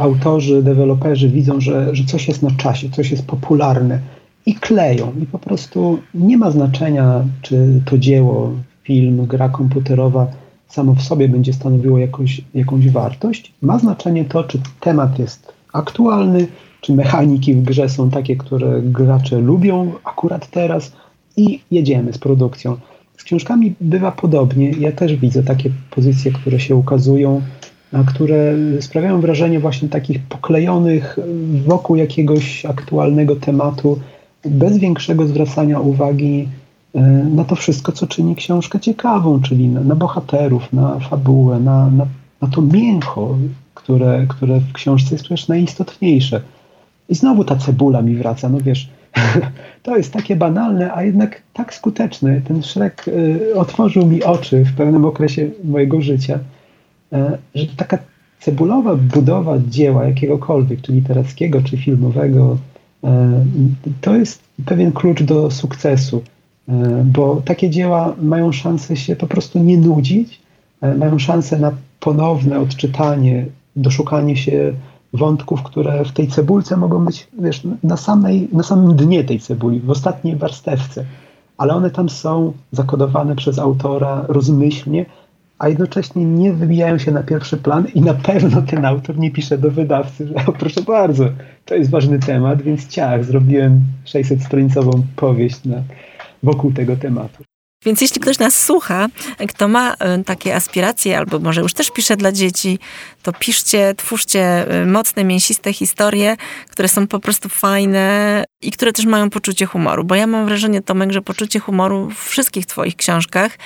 autorzy, 0.00 0.62
deweloperzy 0.62 1.28
widzą, 1.28 1.60
że, 1.60 1.94
że 1.96 2.04
coś 2.04 2.28
jest 2.28 2.42
na 2.42 2.50
czasie, 2.50 2.90
coś 2.90 3.10
jest 3.10 3.26
popularne 3.26 4.00
i 4.46 4.54
kleją. 4.54 5.12
I 5.22 5.26
po 5.26 5.38
prostu 5.38 5.98
nie 6.14 6.38
ma 6.38 6.50
znaczenia, 6.50 7.24
czy 7.42 7.80
to 7.84 7.98
dzieło, 7.98 8.52
film, 8.82 9.26
gra 9.26 9.48
komputerowa 9.48 10.26
samo 10.68 10.94
w 10.94 11.02
sobie 11.02 11.28
będzie 11.28 11.52
stanowiło 11.52 11.98
jakąś, 11.98 12.40
jakąś 12.54 12.90
wartość. 12.90 13.52
Ma 13.62 13.78
znaczenie 13.78 14.24
to, 14.24 14.44
czy 14.44 14.58
temat 14.80 15.18
jest 15.18 15.52
aktualny, 15.72 16.46
czy 16.80 16.92
mechaniki 16.92 17.54
w 17.54 17.62
grze 17.62 17.88
są 17.88 18.10
takie, 18.10 18.36
które 18.36 18.82
gracze 18.82 19.38
lubią 19.38 19.92
akurat 20.04 20.50
teraz 20.50 20.92
i 21.40 21.60
jedziemy 21.70 22.12
z 22.12 22.18
produkcją. 22.18 22.76
Z 23.16 23.24
książkami 23.24 23.74
bywa 23.80 24.12
podobnie. 24.12 24.70
Ja 24.70 24.92
też 24.92 25.16
widzę 25.16 25.42
takie 25.42 25.70
pozycje, 25.90 26.32
które 26.32 26.60
się 26.60 26.76
ukazują, 26.76 27.42
które 28.06 28.54
sprawiają 28.80 29.20
wrażenie 29.20 29.60
właśnie 29.60 29.88
takich 29.88 30.22
poklejonych 30.22 31.16
wokół 31.66 31.96
jakiegoś 31.96 32.64
aktualnego 32.66 33.36
tematu, 33.36 34.00
bez 34.44 34.78
większego 34.78 35.26
zwracania 35.26 35.80
uwagi 35.80 36.48
e, 36.94 37.00
na 37.34 37.44
to 37.44 37.56
wszystko, 37.56 37.92
co 37.92 38.06
czyni 38.06 38.36
książkę 38.36 38.80
ciekawą, 38.80 39.40
czyli 39.40 39.68
na, 39.68 39.80
na 39.80 39.94
bohaterów, 39.94 40.72
na 40.72 40.98
fabułę, 40.98 41.60
na, 41.60 41.90
na, 41.90 42.06
na 42.40 42.48
to 42.48 42.62
mięcho, 42.62 43.36
które, 43.74 44.26
które 44.28 44.60
w 44.60 44.72
książce 44.72 45.14
jest 45.14 45.24
przecież 45.24 45.48
najistotniejsze. 45.48 46.40
I 47.10 47.14
znowu 47.14 47.44
ta 47.44 47.56
cebula 47.56 48.02
mi 48.02 48.16
wraca, 48.16 48.48
no 48.48 48.58
wiesz, 48.60 48.88
to 49.82 49.96
jest 49.96 50.12
takie 50.12 50.36
banalne, 50.36 50.94
a 50.94 51.02
jednak 51.02 51.42
tak 51.52 51.74
skuteczne. 51.74 52.40
Ten 52.40 52.62
Szrek 52.62 53.04
y, 53.08 53.54
otworzył 53.54 54.06
mi 54.06 54.24
oczy 54.24 54.64
w 54.64 54.74
pewnym 54.74 55.04
okresie 55.04 55.50
mojego 55.64 56.00
życia, 56.00 56.38
y, 57.12 57.16
że 57.54 57.66
taka 57.76 57.98
cebulowa 58.40 58.96
budowa 58.96 59.58
dzieła 59.68 60.04
jakiegokolwiek, 60.04 60.80
czy 60.80 60.92
literackiego, 60.92 61.62
czy 61.62 61.76
filmowego, 61.76 62.58
y, 63.04 63.08
to 64.00 64.16
jest 64.16 64.42
pewien 64.66 64.92
klucz 64.92 65.22
do 65.22 65.50
sukcesu, 65.50 66.22
bo 67.04 67.42
takie 67.44 67.70
dzieła 67.70 68.14
mają 68.22 68.52
szansę 68.52 68.96
się 68.96 69.16
po 69.16 69.26
prostu 69.26 69.58
nie 69.58 69.78
nudzić, 69.78 70.40
mają 70.96 71.18
szansę 71.18 71.58
na 71.58 71.72
ponowne 72.00 72.60
odczytanie, 72.60 73.46
doszukanie 73.76 74.36
się 74.36 74.72
wątków, 75.12 75.62
które 75.62 76.04
w 76.04 76.12
tej 76.12 76.28
cebulce 76.28 76.76
mogą 76.76 77.04
być 77.04 77.28
wiesz, 77.38 77.62
na, 77.82 77.96
samej, 77.96 78.48
na 78.52 78.62
samym 78.62 78.96
dnie 78.96 79.24
tej 79.24 79.40
cebuli, 79.40 79.80
w 79.80 79.90
ostatniej 79.90 80.36
warstewce, 80.36 81.04
ale 81.58 81.74
one 81.74 81.90
tam 81.90 82.08
są 82.08 82.52
zakodowane 82.72 83.36
przez 83.36 83.58
autora 83.58 84.24
rozmyślnie, 84.28 85.06
a 85.58 85.68
jednocześnie 85.68 86.24
nie 86.24 86.52
wybijają 86.52 86.98
się 86.98 87.12
na 87.12 87.22
pierwszy 87.22 87.56
plan 87.56 87.86
i 87.94 88.00
na 88.00 88.14
pewno 88.14 88.62
ten 88.62 88.84
autor 88.84 89.18
nie 89.18 89.30
pisze 89.30 89.58
do 89.58 89.70
wydawcy, 89.70 90.26
że 90.26 90.46
o, 90.46 90.52
proszę 90.52 90.82
bardzo, 90.82 91.24
to 91.64 91.74
jest 91.74 91.90
ważny 91.90 92.18
temat, 92.18 92.62
więc 92.62 92.88
ciach, 92.88 93.24
zrobiłem 93.24 93.80
600-stronicową 94.06 95.02
powieść 95.16 95.64
na, 95.64 95.76
wokół 96.42 96.72
tego 96.72 96.96
tematu. 96.96 97.49
Więc 97.84 98.00
jeśli 98.00 98.20
ktoś 98.20 98.38
nas 98.38 98.64
słucha, 98.64 99.08
kto 99.48 99.68
ma 99.68 99.94
e, 99.94 100.24
takie 100.24 100.56
aspiracje, 100.56 101.18
albo 101.18 101.38
może 101.38 101.60
już 101.60 101.74
też 101.74 101.90
pisze 101.90 102.16
dla 102.16 102.32
dzieci, 102.32 102.78
to 103.22 103.32
piszcie, 103.32 103.94
twórzcie 103.96 104.70
e, 104.70 104.86
mocne, 104.86 105.24
mięsiste 105.24 105.72
historie, 105.72 106.36
które 106.70 106.88
są 106.88 107.06
po 107.06 107.20
prostu 107.20 107.48
fajne 107.48 108.44
i 108.62 108.70
które 108.70 108.92
też 108.92 109.06
mają 109.06 109.30
poczucie 109.30 109.66
humoru. 109.66 110.04
Bo 110.04 110.14
ja 110.14 110.26
mam 110.26 110.46
wrażenie, 110.46 110.82
Tomek, 110.82 111.12
że 111.12 111.22
poczucie 111.22 111.60
humoru 111.60 112.10
w 112.10 112.28
wszystkich 112.28 112.66
twoich 112.66 112.96
książkach 112.96 113.58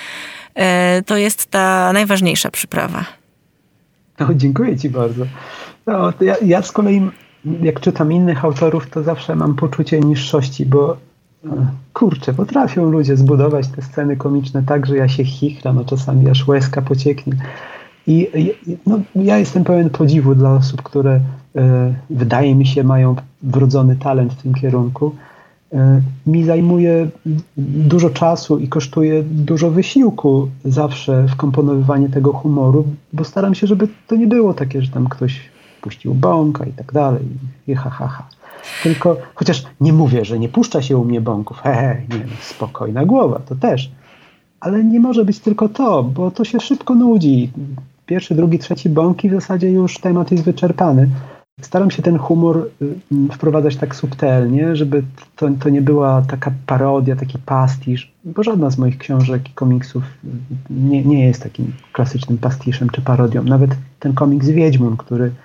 e, 0.55 1.01
to 1.05 1.17
jest 1.17 1.45
ta 1.45 1.93
najważniejsza 1.93 2.51
przyprawa. 2.51 3.05
No, 4.19 4.27
dziękuję 4.35 4.77
ci 4.77 4.89
bardzo. 4.89 5.25
No, 5.85 6.13
ja, 6.21 6.35
ja 6.45 6.61
z 6.61 6.71
kolei, 6.71 7.01
jak 7.61 7.79
czytam 7.79 8.11
innych 8.11 8.45
autorów, 8.45 8.89
to 8.89 9.03
zawsze 9.03 9.35
mam 9.35 9.55
poczucie 9.55 9.99
niższości, 9.99 10.65
bo 10.65 10.97
kurczę, 11.93 12.33
potrafią 12.33 12.89
ludzie 12.89 13.17
zbudować 13.17 13.67
te 13.67 13.81
sceny 13.81 14.17
komiczne 14.17 14.63
tak, 14.63 14.85
że 14.85 14.97
ja 14.97 15.07
się 15.07 15.23
chichram, 15.23 15.77
a 15.77 15.83
czasami 15.83 16.29
aż 16.29 16.47
łezka 16.47 16.81
pocieknie. 16.81 17.33
I 18.07 18.27
no, 18.87 18.99
ja 19.15 19.37
jestem 19.37 19.63
pełen 19.63 19.89
podziwu 19.89 20.35
dla 20.35 20.53
osób, 20.53 20.81
które 20.81 21.15
y, 21.15 21.61
wydaje 22.09 22.55
mi 22.55 22.65
się 22.65 22.83
mają 22.83 23.15
wrodzony 23.43 23.95
talent 23.95 24.33
w 24.33 24.41
tym 24.41 24.53
kierunku. 24.53 25.15
Y, 25.73 25.77
mi 26.27 26.43
zajmuje 26.43 27.07
dużo 27.57 28.09
czasu 28.09 28.57
i 28.57 28.67
kosztuje 28.67 29.23
dużo 29.23 29.71
wysiłku 29.71 30.49
zawsze 30.65 31.27
wkomponowywanie 31.27 32.09
tego 32.09 32.33
humoru, 32.33 32.85
bo 33.13 33.23
staram 33.23 33.55
się, 33.55 33.67
żeby 33.67 33.87
to 34.07 34.15
nie 34.15 34.27
było 34.27 34.53
takie, 34.53 34.81
że 34.81 34.91
tam 34.91 35.09
ktoś 35.09 35.54
puścił 35.85 36.13
bąka 36.13 36.65
i 36.65 36.73
tak 36.73 36.93
dalej. 36.93 37.25
I 37.67 37.75
ha, 37.75 37.89
ha, 37.89 38.07
ha. 38.07 38.27
Tylko, 38.83 39.17
chociaż 39.35 39.63
nie 39.81 39.93
mówię, 39.93 40.25
że 40.25 40.39
nie 40.39 40.49
puszcza 40.49 40.81
się 40.81 40.97
u 40.97 41.05
mnie 41.05 41.21
bąków, 41.21 41.59
he, 41.59 42.01
nie, 42.09 42.17
no, 42.17 42.35
spokojna 42.41 43.05
głowa, 43.05 43.39
to 43.39 43.55
też. 43.55 43.91
Ale 44.59 44.83
nie 44.83 44.99
może 44.99 45.25
być 45.25 45.39
tylko 45.39 45.69
to, 45.69 46.03
bo 46.03 46.31
to 46.31 46.45
się 46.45 46.59
szybko 46.59 46.95
nudzi. 46.95 47.51
Pierwszy, 48.05 48.35
drugi, 48.35 48.59
trzeci 48.59 48.89
bąki 48.89 49.29
w 49.29 49.33
zasadzie 49.33 49.71
już 49.71 49.97
temat 49.97 50.31
jest 50.31 50.43
wyczerpany. 50.43 51.09
Staram 51.61 51.91
się 51.91 52.01
ten 52.01 52.17
humor 52.17 52.69
y, 52.81 52.95
wprowadzać 53.33 53.75
tak 53.75 53.95
subtelnie, 53.95 54.75
żeby 54.75 55.03
to, 55.35 55.47
to 55.59 55.69
nie 55.69 55.81
była 55.81 56.21
taka 56.21 56.51
parodia, 56.65 57.15
taki 57.15 57.37
pastisz, 57.39 58.11
bo 58.23 58.43
żadna 58.43 58.69
z 58.69 58.77
moich 58.77 58.97
książek 58.97 59.49
i 59.49 59.53
komiksów 59.53 60.03
nie, 60.69 61.03
nie 61.03 61.25
jest 61.25 61.43
takim 61.43 61.73
klasycznym 61.93 62.37
pastiszem 62.37 62.89
czy 62.89 63.01
parodią. 63.01 63.43
Nawet 63.43 63.71
ten 63.99 64.13
komiks 64.13 64.47
Wiedźmun, 64.47 64.97
który 64.97 65.25
Y, 65.25 65.44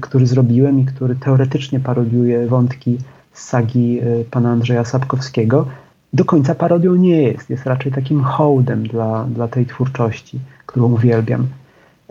który 0.00 0.26
zrobiłem 0.26 0.80
i 0.80 0.84
który 0.84 1.16
teoretycznie 1.16 1.80
parodiuje 1.80 2.46
wątki 2.46 2.98
z 3.32 3.44
sagi 3.44 4.00
y, 4.00 4.24
pana 4.30 4.50
Andrzeja 4.50 4.84
Sapkowskiego, 4.84 5.66
do 6.12 6.24
końca 6.24 6.54
parodią 6.54 6.94
nie 6.94 7.22
jest. 7.22 7.50
Jest 7.50 7.66
raczej 7.66 7.92
takim 7.92 8.22
hołdem 8.22 8.88
dla, 8.88 9.24
dla 9.24 9.48
tej 9.48 9.66
twórczości, 9.66 10.40
którą 10.66 10.92
uwielbiam. 10.92 11.42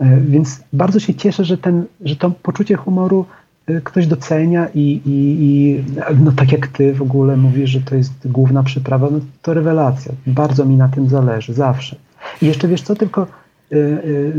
Y, 0.02 0.20
więc 0.20 0.60
bardzo 0.72 1.00
się 1.00 1.14
cieszę, 1.14 1.44
że, 1.44 1.58
ten, 1.58 1.84
że 2.00 2.16
to 2.16 2.30
poczucie 2.30 2.76
humoru 2.76 3.26
ktoś 3.84 4.06
docenia 4.06 4.68
i, 4.74 4.80
i, 5.06 5.36
i 5.44 5.84
no 6.24 6.32
tak 6.32 6.52
jak 6.52 6.66
ty 6.66 6.94
w 6.94 7.02
ogóle 7.02 7.36
mówisz, 7.36 7.70
że 7.70 7.80
to 7.80 7.94
jest 7.94 8.12
główna 8.24 8.62
przyprawa, 8.62 9.08
no 9.10 9.18
to 9.42 9.54
rewelacja. 9.54 10.12
Bardzo 10.26 10.64
mi 10.64 10.76
na 10.76 10.88
tym 10.88 11.08
zależy, 11.08 11.54
zawsze. 11.54 11.96
I 12.42 12.46
jeszcze 12.46 12.68
wiesz 12.68 12.82
co, 12.82 12.94
tylko 12.94 13.26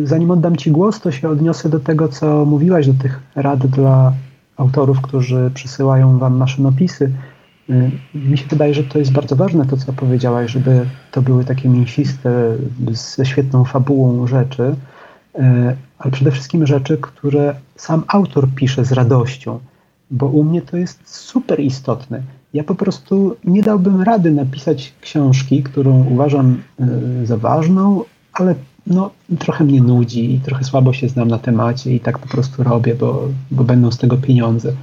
zanim 0.04 0.32
oddam 0.32 0.56
Ci 0.56 0.72
głos, 0.72 1.00
to 1.00 1.12
się 1.12 1.30
odniosę 1.30 1.70
do 1.70 1.80
tego, 1.80 2.08
co 2.08 2.46
mówiłaś, 2.46 2.88
do 2.88 2.94
tych 2.94 3.20
rad 3.36 3.68
dla 3.68 4.14
autorów, 4.58 5.02
którzy 5.02 5.52
przysyłają 5.54 6.18
Wam 6.18 6.38
maszynopisy. 6.38 7.12
Y, 7.70 7.92
mi 8.16 8.38
się 8.38 8.46
wydaje, 8.50 8.74
że 8.74 8.84
to 8.84 9.00
jest 9.00 9.12
bardzo 9.12 9.36
ważne, 9.36 9.66
to 9.66 9.78
co 9.78 9.94
powiedziałaś, 9.94 10.52
żeby 10.52 10.86
to 11.12 11.22
były 11.22 11.46
takie 11.46 11.70
mięsiste, 11.70 12.58
ze 12.92 13.26
świetną 13.26 13.66
fabułą 13.66 14.28
rzeczy, 14.28 14.76
ale 15.98 16.12
przede 16.12 16.32
wszystkim 16.32 16.68
rzeczy, 16.68 16.98
które 16.98 17.56
sam 17.76 18.04
autor 18.08 18.48
pisze 18.56 18.86
z 18.86 18.92
radością, 18.92 19.60
bo 20.12 20.26
u 20.26 20.44
mnie 20.44 20.62
to 20.62 20.78
jest 20.78 21.00
super 21.04 21.60
istotne. 21.60 22.22
Ja 22.54 22.64
po 22.64 22.76
prostu 22.76 23.36
nie 23.44 23.64
dałbym 23.64 24.02
rady 24.02 24.32
napisać 24.32 24.94
książki, 25.02 25.64
którą 25.64 26.06
uważam 26.06 26.62
za 27.24 27.38
ważną, 27.38 28.04
ale 28.34 28.56
no, 28.88 29.12
trochę 29.40 29.64
mnie 29.64 29.82
nudzi 29.82 30.34
i 30.34 30.40
trochę 30.40 30.64
słabo 30.64 30.94
się 30.94 31.10
znam 31.10 31.28
na 31.28 31.38
temacie 31.38 31.96
i 31.96 32.00
tak 32.00 32.20
po 32.20 32.28
prostu 32.28 32.64
robię, 32.64 32.96
bo, 32.96 33.28
bo 33.52 33.64
będą 33.64 33.92
z 33.92 33.98
tego 33.98 34.18
pieniądze. 34.18 34.74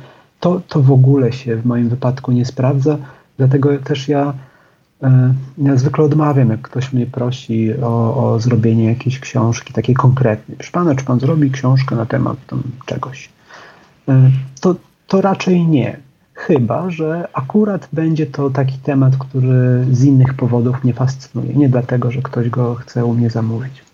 To, 0.40 0.60
to 0.68 0.82
w 0.82 0.92
ogóle 0.92 1.32
się 1.32 1.56
w 1.56 1.66
moim 1.66 1.88
wypadku 1.88 2.32
nie 2.32 2.44
sprawdza, 2.44 2.98
dlatego 3.38 3.78
też 3.78 4.08
ja, 4.08 4.34
e, 5.02 5.34
ja 5.58 5.76
zwykle 5.76 6.04
odmawiam, 6.04 6.50
jak 6.50 6.62
ktoś 6.62 6.92
mnie 6.92 7.06
prosi 7.06 7.74
o, 7.82 8.32
o 8.32 8.40
zrobienie 8.40 8.84
jakiejś 8.84 9.20
książki 9.20 9.72
takiej 9.72 9.94
konkretnej. 9.94 10.56
Proszę 10.56 10.72
pana, 10.72 10.94
czy 10.94 11.04
pan 11.04 11.20
zrobi 11.20 11.50
książkę 11.50 11.96
na 11.96 12.06
temat 12.06 12.46
tam 12.46 12.62
czegoś? 12.86 13.28
E, 14.08 14.30
to, 14.60 14.76
to 15.06 15.20
raczej 15.20 15.66
nie. 15.66 15.96
Chyba, 16.34 16.90
że 16.90 17.28
akurat 17.32 17.88
będzie 17.92 18.26
to 18.26 18.50
taki 18.50 18.78
temat, 18.78 19.16
który 19.16 19.86
z 19.90 20.04
innych 20.04 20.34
powodów 20.34 20.84
mnie 20.84 20.94
fascynuje. 20.94 21.54
Nie 21.54 21.68
dlatego, 21.68 22.10
że 22.10 22.22
ktoś 22.22 22.50
go 22.50 22.74
chce 22.74 23.04
u 23.04 23.14
mnie 23.14 23.30
zamówić. 23.30 23.91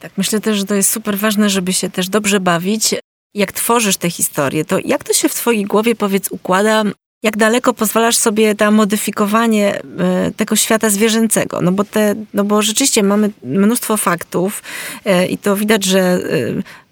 Tak, 0.00 0.12
myślę 0.16 0.40
też, 0.40 0.58
że 0.58 0.64
to 0.64 0.74
jest 0.74 0.90
super 0.90 1.18
ważne, 1.18 1.50
żeby 1.50 1.72
się 1.72 1.90
też 1.90 2.08
dobrze 2.08 2.40
bawić. 2.40 2.94
Jak 3.34 3.52
tworzysz 3.52 3.96
te 3.96 4.10
historie, 4.10 4.64
to 4.64 4.78
jak 4.84 5.04
to 5.04 5.12
się 5.12 5.28
w 5.28 5.34
twojej 5.34 5.64
głowie, 5.64 5.94
powiedz, 5.94 6.28
układa? 6.30 6.84
Jak 7.22 7.36
daleko 7.36 7.74
pozwalasz 7.74 8.16
sobie 8.16 8.54
na 8.60 8.70
modyfikowanie 8.70 9.80
e, 9.98 10.30
tego 10.36 10.56
świata 10.56 10.90
zwierzęcego? 10.90 11.60
No 11.60 11.72
bo, 11.72 11.84
te, 11.84 12.14
no 12.34 12.44
bo 12.44 12.62
rzeczywiście 12.62 13.02
mamy 13.02 13.30
mnóstwo 13.44 13.96
faktów 13.96 14.62
e, 15.04 15.26
i 15.26 15.38
to 15.38 15.56
widać, 15.56 15.84
że 15.84 16.00
e, 16.00 16.18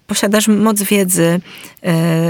posiadasz 0.06 0.48
moc 0.48 0.82
wiedzy 0.82 1.40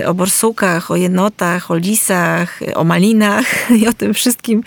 o 0.07 0.15
borsukach, 0.15 0.91
o 0.91 0.97
jenotach, 0.97 1.71
o 1.71 1.77
lisach, 1.77 2.61
o 2.75 2.85
malinach 2.85 3.47
i 3.81 3.89
o 3.89 3.93
tym 3.93 4.15
wszystkim, 4.15 4.62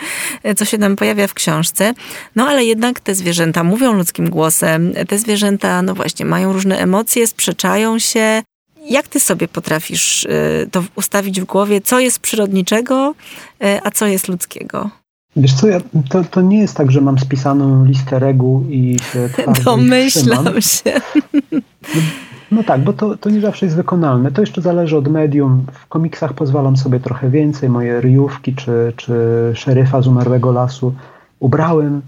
co 0.57 0.65
się 0.65 0.77
nam 0.77 0.95
pojawia 0.95 1.27
w 1.27 1.33
książce. 1.33 1.93
No 2.35 2.47
ale 2.47 2.65
jednak 2.65 2.99
te 2.99 3.15
zwierzęta 3.15 3.63
mówią 3.63 3.93
ludzkim 3.93 4.29
głosem, 4.29 4.93
te 5.07 5.17
zwierzęta, 5.17 5.81
no 5.81 5.95
właśnie, 5.95 6.25
mają 6.25 6.53
różne 6.53 6.77
emocje, 6.77 7.27
sprzeczają 7.27 7.99
się. 7.99 8.41
Jak 8.89 9.07
ty 9.07 9.19
sobie 9.19 9.47
potrafisz 9.47 10.27
to 10.71 10.83
ustawić 10.95 11.41
w 11.41 11.45
głowie, 11.45 11.81
co 11.81 11.99
jest 11.99 12.19
przyrodniczego, 12.19 13.15
a 13.83 13.91
co 13.91 14.07
jest 14.07 14.27
ludzkiego? 14.27 14.89
Wiesz 15.35 15.53
co, 15.53 15.67
ja, 15.67 15.79
to, 16.09 16.23
to 16.23 16.41
nie 16.41 16.59
jest 16.59 16.75
tak, 16.75 16.91
że 16.91 17.01
mam 17.01 17.19
spisaną 17.19 17.85
listę 17.85 18.19
reguł 18.19 18.65
i 18.69 18.97
się 19.13 19.29
Domyślam 19.65 20.61
się. 20.61 21.01
No, 22.51 22.63
tak, 22.63 22.83
bo 22.83 22.93
to, 22.93 23.17
to 23.17 23.29
nie 23.29 23.41
zawsze 23.41 23.65
jest 23.65 23.75
wykonalne. 23.75 24.31
To 24.31 24.41
jeszcze 24.41 24.61
zależy 24.61 24.97
od 24.97 25.07
medium. 25.07 25.65
W 25.71 25.87
komiksach 25.87 26.33
pozwalam 26.33 26.77
sobie 26.77 26.99
trochę 26.99 27.29
więcej. 27.29 27.69
Moje 27.69 28.01
ryjówki 28.01 28.55
czy, 28.55 28.93
czy 28.95 29.13
szeryfa 29.55 30.01
z 30.01 30.07
umarłego 30.07 30.51
lasu 30.51 30.93
ubrałem. 31.39 32.01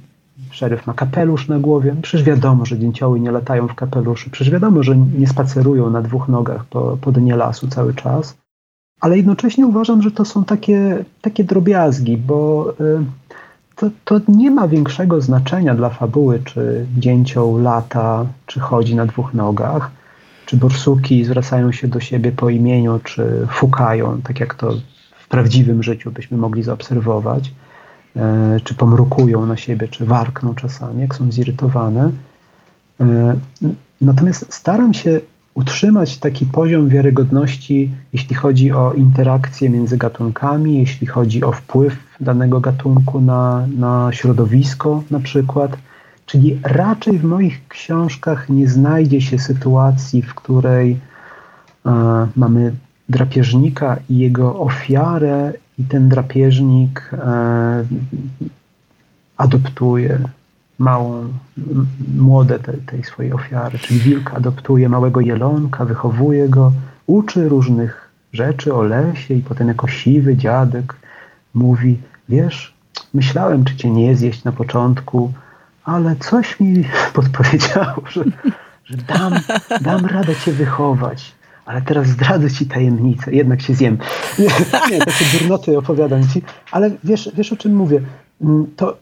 Szeryf 0.51 0.87
ma 0.87 0.93
kapelusz 0.93 1.47
na 1.47 1.59
głowie. 1.59 1.95
Przecież 2.01 2.23
wiadomo, 2.23 2.65
że 2.65 2.79
dzięcioły 2.79 3.19
nie 3.19 3.31
latają 3.31 3.67
w 3.67 3.75
kapeluszu. 3.75 4.29
Przecież 4.29 4.53
wiadomo, 4.53 4.83
że 4.83 4.97
nie 4.97 5.27
spacerują 5.27 5.89
na 5.89 6.01
dwóch 6.01 6.27
nogach 6.27 6.65
po, 6.65 6.97
po 7.01 7.11
dnie 7.11 7.35
lasu 7.35 7.67
cały 7.67 7.93
czas 7.93 8.37
ale 9.01 9.17
jednocześnie 9.17 9.67
uważam, 9.67 10.01
że 10.01 10.11
to 10.11 10.25
są 10.25 10.43
takie, 10.43 11.05
takie 11.21 11.43
drobiazgi, 11.43 12.17
bo 12.17 12.69
y, 12.81 13.03
to, 13.75 13.89
to 14.05 14.21
nie 14.27 14.51
ma 14.51 14.67
większego 14.67 15.21
znaczenia 15.21 15.75
dla 15.75 15.89
fabuły, 15.89 16.41
czy 16.45 16.85
dzięcioł 16.97 17.57
lata, 17.57 18.25
czy 18.45 18.59
chodzi 18.59 18.95
na 18.95 19.05
dwóch 19.05 19.33
nogach, 19.33 19.91
czy 20.51 20.57
borsuki 20.57 21.25
zwracają 21.25 21.71
się 21.71 21.87
do 21.87 21.99
siebie 21.99 22.31
po 22.31 22.49
imieniu, 22.49 22.99
czy 23.03 23.47
fukają, 23.49 24.21
tak 24.21 24.39
jak 24.39 24.53
to 24.53 24.73
w 25.19 25.27
prawdziwym 25.27 25.83
życiu 25.83 26.11
byśmy 26.11 26.37
mogli 26.37 26.63
zaobserwować, 26.63 27.53
y, 28.15 28.19
czy 28.63 28.75
pomrukują 28.75 29.45
na 29.45 29.57
siebie, 29.57 29.87
czy 29.87 30.05
warkną 30.05 30.55
czasami, 30.55 31.01
jak 31.01 31.15
są 31.15 31.31
zirytowane. 31.31 32.11
Y, 33.01 33.05
natomiast 34.01 34.53
staram 34.53 34.93
się 34.93 35.19
utrzymać 35.53 36.17
taki 36.17 36.45
poziom 36.45 36.89
wiarygodności, 36.89 37.91
jeśli 38.13 38.35
chodzi 38.35 38.71
o 38.71 38.93
interakcje 38.93 39.69
między 39.69 39.97
gatunkami, 39.97 40.79
jeśli 40.79 41.07
chodzi 41.07 41.43
o 41.43 41.51
wpływ 41.51 41.97
danego 42.19 42.59
gatunku 42.59 43.21
na, 43.21 43.67
na 43.77 44.09
środowisko 44.13 45.03
na 45.11 45.19
przykład. 45.19 45.77
Czyli 46.31 46.59
raczej 46.63 47.19
w 47.19 47.23
moich 47.23 47.67
książkach 47.67 48.49
nie 48.49 48.67
znajdzie 48.67 49.21
się 49.21 49.39
sytuacji, 49.39 50.21
w 50.21 50.35
której 50.35 50.99
e, 51.85 52.27
mamy 52.35 52.73
drapieżnika 53.09 53.97
i 54.09 54.17
jego 54.17 54.59
ofiarę, 54.59 55.53
i 55.79 55.83
ten 55.83 56.09
drapieżnik 56.09 57.11
e, 57.13 57.83
adoptuje 59.37 60.19
małą, 60.79 61.27
młode 62.17 62.59
tej, 62.59 62.77
tej 62.77 63.03
swojej 63.03 63.33
ofiary. 63.33 63.79
Czyli 63.79 63.99
wilk 63.99 64.33
adoptuje 64.33 64.89
małego 64.89 65.21
jelonka, 65.21 65.85
wychowuje 65.85 66.49
go, 66.49 66.73
uczy 67.07 67.49
różnych 67.49 68.09
rzeczy 68.33 68.73
o 68.73 68.81
lesie 68.83 69.33
i 69.33 69.41
potem 69.41 69.67
jako 69.67 69.87
siwy 69.87 70.37
dziadek 70.37 70.95
mówi, 71.53 71.97
wiesz, 72.29 72.73
myślałem, 73.13 73.63
czy 73.63 73.75
cię 73.75 73.91
nie 73.91 74.15
zjeść 74.15 74.43
na 74.43 74.51
początku, 74.51 75.31
ale 75.91 76.15
coś 76.15 76.59
mi 76.59 76.83
podpowiedziało, 77.13 78.03
że, 78.11 78.23
że 78.85 78.97
dam, 78.97 79.33
dam 79.81 80.05
radę 80.05 80.35
cię 80.35 80.51
wychować. 80.51 81.31
Ale 81.65 81.81
teraz 81.81 82.07
zdradzę 82.07 82.51
ci 82.51 82.65
tajemnicę, 82.65 83.35
jednak 83.35 83.61
się 83.61 83.73
zjem. 83.73 83.97
Nie, 84.39 84.45
nie 84.91 84.99
takie 85.05 85.25
durnoty 85.39 85.77
opowiadam 85.77 86.27
ci, 86.29 86.41
ale 86.71 86.91
wiesz, 87.03 87.29
wiesz 87.33 87.53
o 87.53 87.55
czym 87.55 87.75
mówię. 87.75 88.01
Mm, 88.41 88.67
to 88.75 88.97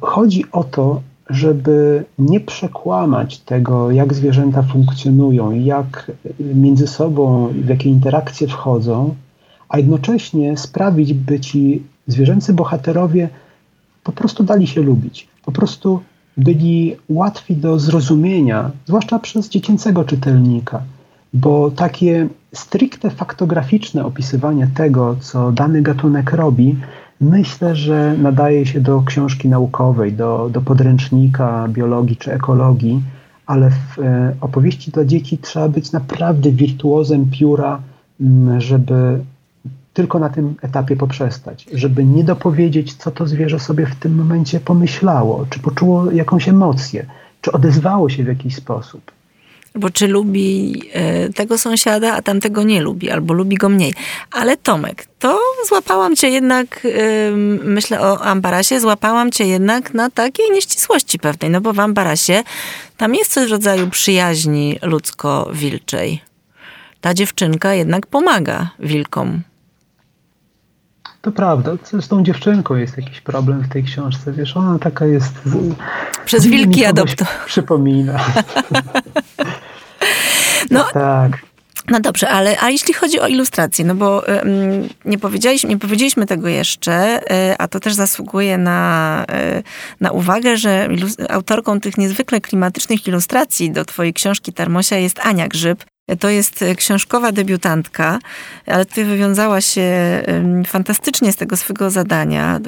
chodzi 0.00 0.44
o 0.52 0.64
to, 0.64 1.00
żeby 1.30 2.04
nie 2.18 2.40
przekłamać 2.40 3.38
tego, 3.38 3.90
jak 3.90 4.14
zwierzęta 4.14 4.62
funkcjonują, 4.62 5.50
jak 5.50 6.12
między 6.40 6.86
sobą, 6.86 7.48
w 7.48 7.68
jakie 7.68 7.90
interakcje 7.90 8.48
wchodzą, 8.48 9.14
a 9.68 9.78
jednocześnie 9.78 10.56
sprawić, 10.56 11.14
by 11.14 11.40
ci 11.40 11.82
zwierzęcy 12.06 12.52
bohaterowie 12.52 13.28
po 14.04 14.12
prostu 14.12 14.44
dali 14.44 14.66
się 14.66 14.82
lubić, 14.82 15.28
po 15.44 15.52
prostu 15.52 16.00
byli 16.36 16.96
łatwi 17.08 17.56
do 17.56 17.78
zrozumienia, 17.78 18.70
zwłaszcza 18.86 19.18
przez 19.18 19.48
dziecięcego 19.48 20.04
czytelnika, 20.04 20.82
bo 21.34 21.70
takie 21.70 22.28
stricte 22.54 23.10
faktograficzne 23.10 24.04
opisywanie 24.04 24.68
tego, 24.74 25.16
co 25.20 25.52
dany 25.52 25.82
gatunek 25.82 26.32
robi, 26.32 26.76
Myślę, 27.20 27.76
że 27.76 28.14
nadaje 28.18 28.66
się 28.66 28.80
do 28.80 29.02
książki 29.02 29.48
naukowej, 29.48 30.12
do, 30.12 30.50
do 30.52 30.60
podręcznika 30.60 31.68
biologii 31.68 32.16
czy 32.16 32.32
ekologii, 32.32 33.02
ale 33.46 33.70
w 33.70 33.98
e, 33.98 34.34
opowieści 34.40 34.90
dla 34.90 35.04
dzieci 35.04 35.38
trzeba 35.38 35.68
być 35.68 35.92
naprawdę 35.92 36.50
wirtuozem 36.50 37.30
pióra, 37.30 37.80
żeby 38.58 39.20
tylko 40.00 40.18
na 40.18 40.28
tym 40.28 40.54
etapie 40.62 40.96
poprzestać, 40.96 41.66
żeby 41.72 42.04
nie 42.04 42.24
dopowiedzieć, 42.24 42.94
co 42.94 43.10
to 43.10 43.26
zwierzę 43.26 43.58
sobie 43.60 43.86
w 43.86 43.94
tym 43.94 44.14
momencie 44.14 44.60
pomyślało, 44.60 45.46
czy 45.50 45.58
poczuło 45.60 46.10
jakąś 46.10 46.48
emocję, 46.48 47.06
czy 47.40 47.52
odezwało 47.52 48.08
się 48.08 48.24
w 48.24 48.26
jakiś 48.26 48.56
sposób. 48.56 49.12
Bo 49.74 49.90
czy 49.90 50.08
lubi 50.08 50.82
e, 50.92 51.28
tego 51.28 51.58
sąsiada, 51.58 52.14
a 52.14 52.22
tamtego 52.22 52.62
nie 52.62 52.80
lubi, 52.80 53.10
albo 53.10 53.34
lubi 53.34 53.56
go 53.56 53.68
mniej. 53.68 53.94
Ale 54.30 54.56
Tomek, 54.56 55.06
to 55.18 55.38
złapałam 55.68 56.16
cię 56.16 56.28
jednak, 56.28 56.86
myślę 57.64 58.00
o 58.00 58.24
Ambarasie, 58.24 58.80
złapałam 58.80 59.30
cię 59.30 59.46
jednak 59.46 59.94
na 59.94 60.10
takiej 60.10 60.50
nieścisłości 60.50 61.18
pewnej, 61.18 61.50
no 61.50 61.60
bo 61.60 61.72
w 61.72 61.80
Ambarasie 61.80 62.42
tam 62.96 63.14
jest 63.14 63.32
coś 63.32 63.48
w 63.48 63.52
rodzaju 63.52 63.90
przyjaźni 63.90 64.78
ludzko-wilczej. 64.82 66.18
Ta 67.00 67.14
dziewczynka 67.14 67.74
jednak 67.74 68.06
pomaga 68.06 68.70
wilkom. 68.78 69.49
To 71.22 71.32
prawda. 71.32 71.72
Z 72.00 72.08
tą 72.08 72.22
dziewczynką 72.22 72.76
jest 72.76 72.96
jakiś 72.96 73.20
problem 73.20 73.62
w 73.62 73.68
tej 73.68 73.84
książce. 73.84 74.32
Wiesz, 74.32 74.56
ona 74.56 74.78
taka 74.78 75.06
jest. 75.06 75.34
Przez 76.24 76.46
wilki 76.46 76.84
adopto. 76.84 77.24
Przypomina. 77.46 78.20
no 80.70 80.84
tak. 80.92 81.38
No 81.88 82.00
dobrze, 82.00 82.28
ale 82.28 82.60
a 82.60 82.70
jeśli 82.70 82.94
chodzi 82.94 83.20
o 83.20 83.26
ilustrację, 83.26 83.84
no 83.84 83.94
bo 83.94 84.22
um, 84.28 84.88
nie, 85.04 85.18
powiedzieliśmy, 85.18 85.68
nie 85.68 85.78
powiedzieliśmy 85.78 86.26
tego 86.26 86.48
jeszcze, 86.48 87.20
y, 87.52 87.58
a 87.58 87.68
to 87.68 87.80
też 87.80 87.94
zasługuje 87.94 88.58
na, 88.58 89.24
y, 89.58 89.62
na 90.00 90.10
uwagę, 90.10 90.56
że 90.56 90.88
autorką 91.28 91.80
tych 91.80 91.98
niezwykle 91.98 92.40
klimatycznych 92.40 93.06
ilustracji 93.06 93.70
do 93.70 93.84
twojej 93.84 94.14
książki 94.14 94.52
Tarmosia 94.52 94.96
jest 94.96 95.18
Ania 95.18 95.48
Grzyb, 95.48 95.84
to 96.18 96.28
jest 96.28 96.64
książkowa 96.76 97.32
debiutantka, 97.32 98.18
ale 98.66 98.84
ty 98.84 99.04
wywiązała 99.04 99.60
się 99.60 99.82
fantastycznie 100.66 101.32
z 101.32 101.36
tego 101.36 101.56
swojego 101.56 101.90
zadania. 101.90 102.60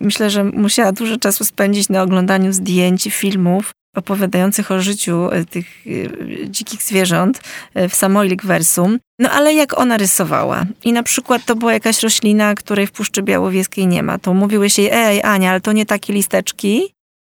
Myślę, 0.00 0.30
że 0.30 0.44
musiała 0.44 0.92
dużo 0.92 1.18
czasu 1.18 1.44
spędzić 1.44 1.88
na 1.88 2.02
oglądaniu 2.02 2.52
zdjęć, 2.52 3.08
filmów 3.10 3.72
opowiadających 3.94 4.70
o 4.70 4.80
życiu 4.80 5.30
e, 5.30 5.44
tych 5.44 5.66
e, 5.86 6.50
dzikich 6.50 6.82
zwierząt 6.82 7.40
e, 7.74 7.88
w 7.88 7.94
Samoilik 7.94 8.44
Versum. 8.44 8.98
No 9.18 9.30
ale 9.30 9.54
jak 9.54 9.78
ona 9.78 9.96
rysowała 9.96 10.64
i 10.84 10.92
na 10.92 11.02
przykład 11.02 11.44
to 11.44 11.56
była 11.56 11.72
jakaś 11.72 12.02
roślina, 12.02 12.54
której 12.54 12.86
w 12.86 12.92
Puszczy 12.92 13.22
Białowieskiej 13.22 13.86
nie 13.86 14.02
ma, 14.02 14.18
to 14.18 14.34
mówiłeś 14.34 14.78
jej, 14.78 14.90
ej 14.92 15.22
Ania, 15.22 15.50
ale 15.50 15.60
to 15.60 15.72
nie 15.72 15.86
takie 15.86 16.12
listeczki? 16.12 16.93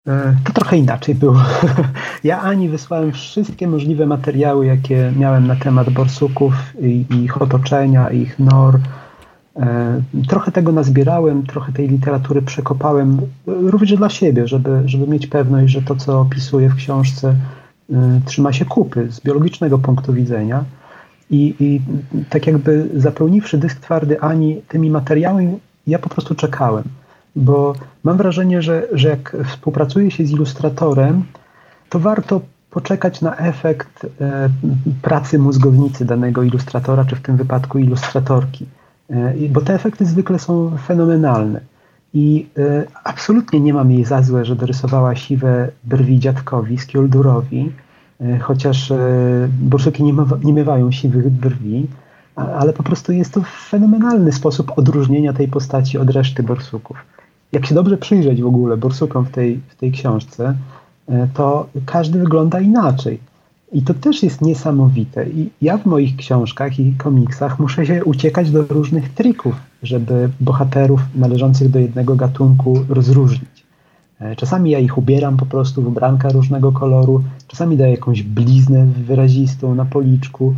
E, 0.09 0.37
to 0.45 0.53
trochę 0.53 0.77
inaczej 0.77 1.15
było. 1.15 1.37
Ja 2.25 2.41
Ani 2.41 2.69
wysłałem 2.69 3.13
wszystkie 3.13 3.69
możliwe 3.69 4.07
materiały, 4.07 4.67
jakie 4.67 5.13
miałem 5.17 5.47
na 5.47 5.57
temat 5.57 5.91
borsuków 5.91 6.55
i 6.81 7.05
ich 7.25 7.43
otoczenia, 7.43 8.11
ich 8.11 8.39
nor. 8.39 8.79
E, 9.57 10.03
trochę 10.29 10.53
tego 10.53 10.73
nazbierałem, 10.73 11.47
trochę 11.47 11.73
tej 11.73 11.89
literatury 11.89 12.43
przekopałem, 12.43 13.21
również 13.47 13.95
dla 13.97 14.09
siebie, 14.09 14.49
żeby, 14.49 14.83
żeby 14.85 15.07
mieć 15.07 15.27
pewność, 15.27 15.73
że 15.73 15.83
to, 15.83 15.97
co 15.97 16.21
opisuję 16.21 16.69
w 16.69 16.75
książce, 16.75 17.35
e, 17.93 18.21
trzyma 18.25 18.53
się 18.53 18.65
kupy 18.65 19.13
z 19.13 19.21
biologicznego 19.21 19.79
punktu 19.79 20.13
widzenia. 20.13 20.65
I, 21.31 21.55
I 21.61 21.81
tak 22.31 22.47
jakby 22.47 22.89
zapełniwszy 22.95 23.59
dysk 23.59 23.81
twardy 23.81 24.21
Ani 24.21 24.63
tymi 24.69 24.91
materiałami, 24.91 25.59
ja 25.87 25.99
po 25.99 26.09
prostu 26.09 26.35
czekałem 26.35 26.85
bo 27.37 27.75
mam 28.05 28.17
wrażenie, 28.17 28.63
że, 28.63 28.89
że 28.93 29.09
jak 29.09 29.37
współpracuje 29.47 30.11
się 30.11 30.27
z 30.27 30.31
ilustratorem, 30.31 31.25
to 31.89 31.99
warto 31.99 32.41
poczekać 32.71 33.21
na 33.21 33.37
efekt 33.37 34.07
e, 34.21 34.49
pracy 35.03 35.39
mózgownicy 35.39 36.05
danego 36.05 36.43
ilustratora, 36.43 37.05
czy 37.05 37.17
w 37.17 37.21
tym 37.21 37.37
wypadku 37.37 37.79
ilustratorki, 37.79 38.67
e, 39.11 39.35
bo 39.49 39.61
te 39.61 39.75
efekty 39.75 40.07
zwykle 40.07 40.39
są 40.39 40.77
fenomenalne. 40.87 41.61
I 42.15 42.47
e, 42.59 42.85
absolutnie 43.05 43.61
nie 43.61 43.75
mam 43.75 43.91
jej 43.91 44.05
za 44.05 44.23
złe, 44.23 44.45
że 44.45 44.57
dorysowała 44.57 45.17
siwe 45.17 45.71
brwi 45.85 46.19
dziadkowi, 46.19 46.79
Skjoldurowi, 46.79 47.73
e, 48.21 48.39
chociaż 48.39 48.91
e, 48.91 48.99
borsuki 49.49 50.05
nie, 50.05 50.13
ma, 50.13 50.27
nie 50.45 50.93
siwych 50.93 51.31
brwi, 51.31 51.87
ale 52.37 52.73
po 52.73 52.83
prostu 52.83 53.13
jest 53.13 53.35
to 53.35 53.43
fenomenalny 53.71 54.33
sposób 54.33 54.73
odróżnienia 54.77 55.33
tej 55.33 55.49
postaci 55.49 55.99
od 55.99 56.11
reszty 56.11 56.43
borsuków 56.43 57.14
jak 57.55 57.67
się 57.67 57.75
dobrze 57.75 57.97
przyjrzeć 57.97 58.43
w 58.43 58.47
ogóle 58.47 58.77
borsukom 58.77 59.25
w 59.25 59.31
tej, 59.31 59.61
w 59.69 59.77
tej 59.77 59.93
książce, 59.93 60.55
e, 61.09 61.29
to 61.35 61.67
każdy 61.87 62.19
wygląda 62.19 62.61
inaczej. 62.61 63.19
I 63.73 63.83
to 63.83 63.95
też 63.95 64.23
jest 64.23 64.41
niesamowite. 64.41 65.29
I 65.31 65.51
ja 65.63 65.79
w 65.79 65.87
moich 65.87 66.17
książkach 66.17 66.79
i 66.81 66.95
komiksach 66.99 67.59
muszę 67.59 67.87
się 67.87 68.05
uciekać 68.05 68.51
do 68.51 68.63
różnych 68.63 69.15
trików, 69.15 69.55
żeby 69.83 70.31
bohaterów 70.41 71.01
należących 71.15 71.71
do 71.71 71.79
jednego 71.79 72.17
gatunku 72.17 72.85
rozróżnić. 72.89 73.65
E, 74.21 74.37
czasami 74.37 74.71
ja 74.71 74.79
ich 74.79 74.99
ubieram 74.99 75.37
po 75.37 75.47
prostu 75.47 75.83
w 75.83 75.87
ubranka 75.87 76.29
różnego 76.29 76.73
koloru, 76.73 77.25
czasami 77.49 77.77
daję 77.77 77.91
jakąś 77.91 78.23
bliznę 78.23 78.87
wyrazistą 78.87 79.75
na 79.75 79.85
policzku, 79.85 80.55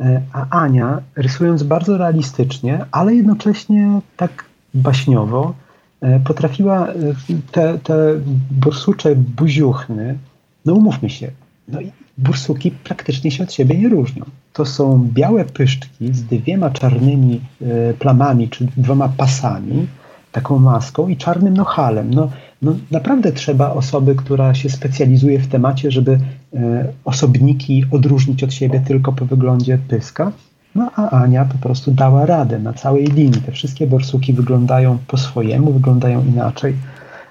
e, 0.00 0.22
a 0.32 0.62
Ania, 0.62 1.00
rysując 1.16 1.62
bardzo 1.62 1.98
realistycznie, 1.98 2.84
ale 2.90 3.14
jednocześnie 3.14 4.00
tak 4.16 4.44
baśniowo, 4.74 5.54
potrafiła 6.24 6.88
te, 7.52 7.78
te 7.78 7.94
borsucze 8.50 9.16
buziuchny, 9.16 10.18
no 10.66 10.74
umówmy 10.74 11.10
się, 11.10 11.30
no 11.68 11.80
i 11.80 11.92
bursuki 12.18 12.70
praktycznie 12.70 13.30
się 13.30 13.44
od 13.44 13.52
siebie 13.52 13.78
nie 13.78 13.88
różnią. 13.88 14.24
To 14.52 14.64
są 14.64 15.08
białe 15.14 15.44
pyszczki 15.44 16.14
z 16.14 16.22
dwiema 16.22 16.70
czarnymi 16.70 17.40
e, 17.62 17.94
plamami, 17.94 18.48
czy 18.48 18.68
dwoma 18.76 19.08
pasami, 19.08 19.86
taką 20.32 20.58
maską 20.58 21.08
i 21.08 21.16
czarnym 21.16 21.56
nohalem. 21.56 22.14
No, 22.14 22.30
no 22.62 22.76
naprawdę 22.90 23.32
trzeba 23.32 23.72
osoby, 23.72 24.14
która 24.14 24.54
się 24.54 24.70
specjalizuje 24.70 25.38
w 25.38 25.48
temacie, 25.48 25.90
żeby 25.90 26.18
e, 26.54 26.92
osobniki 27.04 27.84
odróżnić 27.90 28.44
od 28.44 28.54
siebie 28.54 28.80
tylko 28.86 29.12
po 29.12 29.24
wyglądzie 29.24 29.78
pyska. 29.88 30.32
No 30.76 30.90
a 30.96 31.10
Ania 31.10 31.44
po 31.44 31.58
prostu 31.58 31.90
dała 31.90 32.26
radę 32.26 32.58
na 32.58 32.72
całej 32.72 33.06
linii. 33.06 33.42
Te 33.46 33.52
wszystkie 33.52 33.86
borsuki 33.86 34.32
wyglądają 34.32 34.98
po 35.06 35.16
swojemu, 35.16 35.72
wyglądają 35.72 36.24
inaczej. 36.24 36.76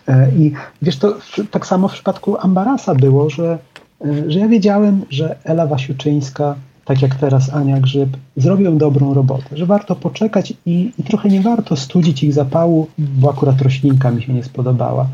E, 0.08 0.32
I 0.38 0.54
wiesz, 0.82 0.98
to 0.98 1.18
tak 1.52 1.68
samo 1.68 1.88
w 1.88 1.94
przypadku 1.94 2.38
Ambarasa 2.40 2.96
było, 2.96 3.30
że 3.30 3.58
E, 4.02 4.32
że 4.32 4.40
ja 4.40 4.48
wiedziałem, 4.48 5.02
że 5.10 5.36
Ela 5.44 5.68
Wasiuczyńska, 5.68 6.56
tak 6.86 7.02
jak 7.02 7.16
teraz 7.16 7.54
Ania 7.54 7.80
Grzyb, 7.80 8.10
zrobią 8.38 8.78
dobrą 8.78 9.14
robotę, 9.14 9.58
że 9.58 9.66
warto 9.66 9.96
poczekać 9.96 10.54
i, 10.66 10.92
i 11.00 11.04
trochę 11.04 11.30
nie 11.30 11.42
warto 11.42 11.76
studzić 11.76 12.24
ich 12.24 12.34
zapału, 12.34 12.88
bo 12.98 13.30
akurat 13.30 13.62
roślinka 13.62 14.12
mi 14.12 14.24
się 14.24 14.34
nie 14.34 14.44
spodobała. 14.44 15.08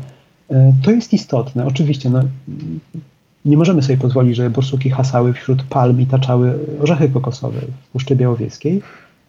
E, 0.50 0.72
to 0.84 0.90
jest 0.90 1.12
istotne. 1.12 1.66
Oczywiście 1.66 2.10
no, 2.10 2.22
nie 3.44 3.56
możemy 3.56 3.82
sobie 3.82 3.98
pozwolić, 3.98 4.36
żeby 4.36 4.50
borsuki 4.50 4.90
hasały 4.90 5.32
wśród 5.32 5.62
palm 5.62 6.00
i 6.00 6.06
taczały 6.06 6.58
orzechy 6.82 7.08
kokosowe 7.08 7.60
w 7.60 7.88
Puszczy 7.92 8.16
Białowieskiej, 8.16 8.82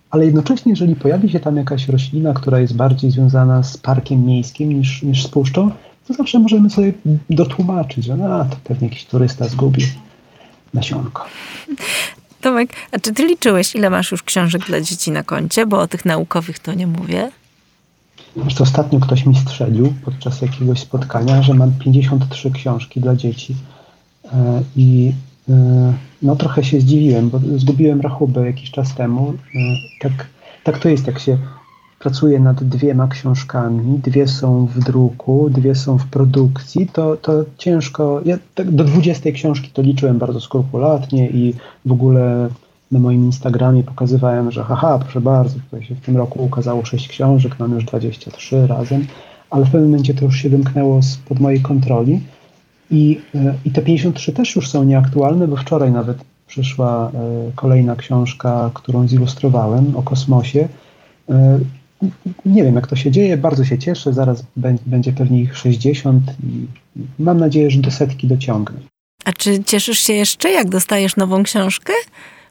ale 0.10 0.26
jednocześnie, 0.26 0.70
jeżeli 0.70 0.96
pojawi 0.96 1.30
się 1.30 1.40
tam 1.40 1.58
jakaś 1.58 1.88
roślina, 1.88 2.34
która 2.34 2.60
jest 2.60 2.76
bardziej 2.76 3.12
związana 3.12 3.64
z 3.64 3.78
parkiem 3.78 4.26
miejskim 4.26 4.74
niż, 4.80 5.04
niż 5.04 5.24
z 5.24 5.28
puszczą, 5.28 5.72
to 6.08 6.14
zawsze 6.14 6.40
możemy 6.40 6.70
sobie 6.70 6.94
dotłumaczyć, 7.30 8.06
że 8.06 8.18
no, 8.18 8.46
to 8.46 8.56
pewnie 8.64 8.88
jakiś 8.88 9.06
turysta 9.06 9.48
zgubił 9.48 9.88
nasionko. 10.74 11.26
Tomek, 12.42 12.74
a 12.92 13.00
czy 13.00 13.14
ty 13.14 13.28
liczyłeś, 13.28 13.76
ile 13.76 13.90
masz 13.90 14.12
już 14.12 14.24
książek 14.24 14.66
dla 14.66 14.82
dzieci 14.82 15.12
na 15.12 15.24
koncie? 15.24 15.66
Bo 15.66 15.80
o 15.80 15.88
tych 15.88 16.06
naukowych 16.06 16.60
to 16.60 16.74
nie 16.74 16.88
mówię. 16.88 17.32
Wiesz, 18.36 18.62
ostatnio 18.62 19.00
ktoś 19.00 19.26
mi 19.26 19.36
strzelił 19.36 19.94
podczas 20.06 20.42
jakiegoś 20.42 20.80
spotkania, 20.80 21.42
że 21.42 21.54
mam 21.54 21.72
53 21.72 22.52
książki 22.52 23.02
dla 23.02 23.16
dzieci. 23.16 23.56
E, 24.34 24.64
I 24.76 25.14
e, 25.50 25.94
no 26.22 26.36
trochę 26.36 26.64
się 26.64 26.80
zdziwiłem, 26.80 27.30
bo 27.30 27.40
zgubiłem 27.56 28.02
rachubę 28.02 28.46
jakiś 28.46 28.72
czas 28.72 28.96
temu. 28.96 29.34
E, 29.56 29.60
tak, 30.02 30.28
tak 30.64 30.80
to 30.80 30.90
jest, 30.90 31.08
jak 31.08 31.20
się 31.20 31.38
pracuję 32.00 32.40
nad 32.40 32.64
dwiema 32.64 33.08
książkami, 33.08 34.00
dwie 34.00 34.28
są 34.28 34.66
w 34.66 34.80
druku, 34.80 35.50
dwie 35.50 35.76
są 35.76 35.98
w 35.98 36.08
produkcji, 36.08 36.88
to, 36.94 37.18
to 37.18 37.46
ciężko. 37.58 38.22
Ja 38.26 38.38
tak 38.56 38.72
do 38.72 38.84
20 38.84 39.32
książki 39.32 39.70
to 39.74 39.82
liczyłem 39.82 40.18
bardzo 40.18 40.42
skrupulatnie 40.42 41.30
i 41.30 41.54
w 41.86 41.92
ogóle 41.92 42.50
na 42.92 43.00
moim 43.00 43.26
Instagramie 43.26 43.84
pokazywałem, 43.84 44.52
że 44.52 44.64
haha, 44.64 45.00
proszę 45.00 45.22
bardzo, 45.22 45.56
tutaj 45.60 45.84
się 45.84 45.96
w 45.96 46.02
tym 46.02 46.18
roku 46.18 46.44
ukazało 46.44 46.86
6 46.86 47.08
książek, 47.08 47.56
mam 47.60 47.76
już 47.76 47.86
23 47.86 48.68
razem, 48.68 49.06
ale 49.50 49.66
w 49.66 49.72
pewnym 49.72 49.90
momencie 49.90 50.14
to 50.14 50.26
już 50.26 50.36
się 50.36 50.50
wymknęło 50.50 51.02
spod 51.02 51.40
mojej 51.40 51.62
kontroli 51.62 52.20
i, 52.92 53.22
e, 53.36 53.54
i 53.66 53.72
te 53.72 53.82
53 53.82 54.34
też 54.34 54.56
już 54.56 54.70
są 54.70 54.84
nieaktualne, 54.84 55.48
bo 55.48 55.56
wczoraj 55.56 55.92
nawet 55.92 56.18
przyszła 56.48 57.12
e, 57.14 57.52
kolejna 57.56 57.96
książka, 57.96 58.72
którą 58.74 59.08
zilustrowałem 59.08 59.96
o 59.96 60.04
kosmosie 60.04 60.68
e, 61.30 61.60
nie 62.46 62.64
wiem, 62.64 62.76
jak 62.76 62.88
to 62.88 62.96
się 62.96 63.12
dzieje, 63.12 63.38
bardzo 63.38 63.66
się 63.66 63.78
cieszę. 63.78 64.14
Zaraz 64.14 64.44
będzie 64.86 65.14
pewnie 65.14 65.42
ich 65.42 65.58
60 65.58 66.24
i 66.44 66.68
mam 67.20 67.38
nadzieję, 67.38 67.72
że 67.72 67.80
do 67.80 67.92
setki 67.92 68.28
dociągnę. 68.28 68.80
A 69.26 69.34
czy 69.34 69.64
cieszysz 69.64 70.00
się 70.00 70.14
jeszcze, 70.14 70.52
jak 70.52 70.70
dostajesz 70.70 71.16
nową 71.16 71.44
książkę? 71.44 71.94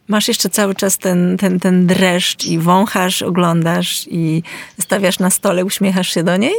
Masz 0.09 0.29
jeszcze 0.29 0.49
cały 0.49 0.75
czas 0.75 0.99
ten, 0.99 1.37
ten, 1.39 1.61
ten 1.61 1.87
dreszcz 1.87 2.47
i 2.47 2.59
wąchasz, 2.59 3.23
oglądasz 3.23 4.07
i 4.11 4.43
stawiasz 4.81 5.19
na 5.19 5.31
stole, 5.31 5.65
uśmiechasz 5.65 6.09
się 6.09 6.23
do 6.23 6.37
niej? 6.37 6.55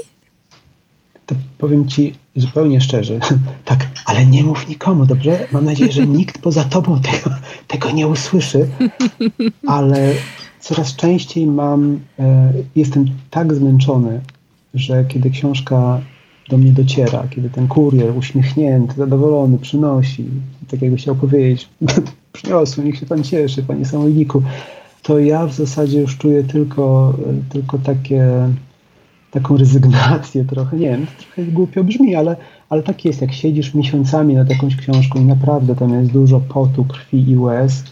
To 1.25 1.35
powiem 1.57 1.87
ci 1.87 2.13
zupełnie 2.35 2.81
szczerze, 2.81 3.19
tak, 3.65 3.87
ale 4.05 4.25
nie 4.25 4.43
mów 4.43 4.69
nikomu, 4.69 5.05
dobrze? 5.05 5.47
Mam 5.51 5.65
nadzieję, 5.65 5.91
że 5.91 6.07
nikt 6.07 6.41
poza 6.41 6.63
tobą 6.63 7.01
tego, 7.01 7.35
tego 7.67 7.91
nie 7.91 8.07
usłyszy, 8.07 8.67
ale 9.67 10.13
coraz 10.59 10.95
częściej 10.95 11.47
mam, 11.47 11.99
e, 12.19 12.53
jestem 12.75 13.05
tak 13.29 13.53
zmęczony, 13.53 14.21
że 14.73 15.05
kiedy 15.05 15.29
książka 15.29 16.01
do 16.49 16.57
mnie 16.57 16.71
dociera, 16.71 17.27
kiedy 17.29 17.49
ten 17.49 17.67
kurier 17.67 18.17
uśmiechnięty, 18.17 18.95
zadowolony 18.95 19.57
przynosi, 19.57 20.25
tak 20.71 20.81
jakby 20.81 20.97
chciał 20.97 21.15
powiedzieć, 21.15 21.69
przyniosł, 22.33 22.81
niech 22.81 22.97
się 22.97 23.05
pan 23.05 23.23
cieszy, 23.23 23.63
panie 23.63 23.85
samojniku, 23.85 24.43
to 25.01 25.19
ja 25.19 25.45
w 25.45 25.53
zasadzie 25.53 25.99
już 26.01 26.17
czuję 26.17 26.43
tylko, 26.43 27.13
tylko 27.49 27.77
takie, 27.77 28.49
taką 29.33 29.57
rezygnację 29.57 30.45
trochę, 30.45 30.77
nie 30.77 30.89
wiem, 30.89 31.05
trochę 31.17 31.51
głupio 31.51 31.83
brzmi, 31.83 32.15
ale, 32.15 32.35
ale 32.69 32.83
tak 32.83 33.05
jest, 33.05 33.21
jak 33.21 33.33
siedzisz 33.33 33.73
miesiącami 33.73 34.35
nad 34.35 34.49
jakąś 34.49 34.75
książką 34.75 35.19
i 35.19 35.25
naprawdę 35.25 35.75
tam 35.75 35.93
jest 35.93 36.11
dużo 36.11 36.39
potu, 36.39 36.85
krwi 36.85 37.29
i 37.31 37.37
łez, 37.37 37.83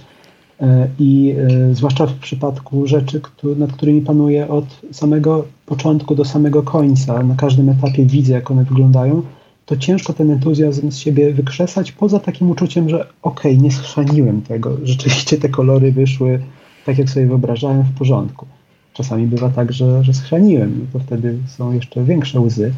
E, 0.62 0.88
I 1.00 1.36
e, 1.72 1.76
zwłaszcza 1.76 2.06
w 2.06 2.14
przypadku 2.14 2.88
rzeczy, 2.88 3.22
nad 3.58 3.72
którymi 3.72 4.02
panuję 4.02 4.48
od 4.48 4.66
samego 4.92 5.46
początku 5.66 6.16
do 6.16 6.26
samego 6.26 6.64
końca, 6.64 7.24
na 7.24 7.36
każdym 7.36 7.70
etapie 7.70 8.06
widzę, 8.06 8.34
jak 8.34 8.52
one 8.52 8.64
wyglądają, 8.64 9.22
to 9.66 9.78
ciężko 9.78 10.14
ten 10.14 10.32
entuzjazm 10.32 10.92
z 10.92 10.98
siebie 10.98 11.34
wykrzesać, 11.34 11.92
poza 11.92 12.20
takim 12.20 12.50
uczuciem, 12.50 12.90
że 12.90 13.08
okej, 13.22 13.52
okay, 13.52 13.58
nie 13.58 13.72
schrzaniłem 13.72 14.42
tego, 14.42 14.78
rzeczywiście 14.84 15.38
te 15.38 15.50
kolory 15.50 15.92
wyszły 15.92 16.42
tak, 16.86 16.98
jak 16.98 17.10
sobie 17.10 17.26
wyobrażałem, 17.26 17.84
w 17.84 17.98
porządku. 17.98 18.46
Czasami 18.94 19.28
bywa 19.28 19.50
tak, 19.50 19.74
że, 19.74 20.04
że 20.04 20.14
schrzaniłem, 20.14 20.88
to 20.94 21.00
wtedy 21.00 21.38
są 21.48 21.72
jeszcze 21.72 22.04
większe 22.04 22.40
łzy. 22.40 22.74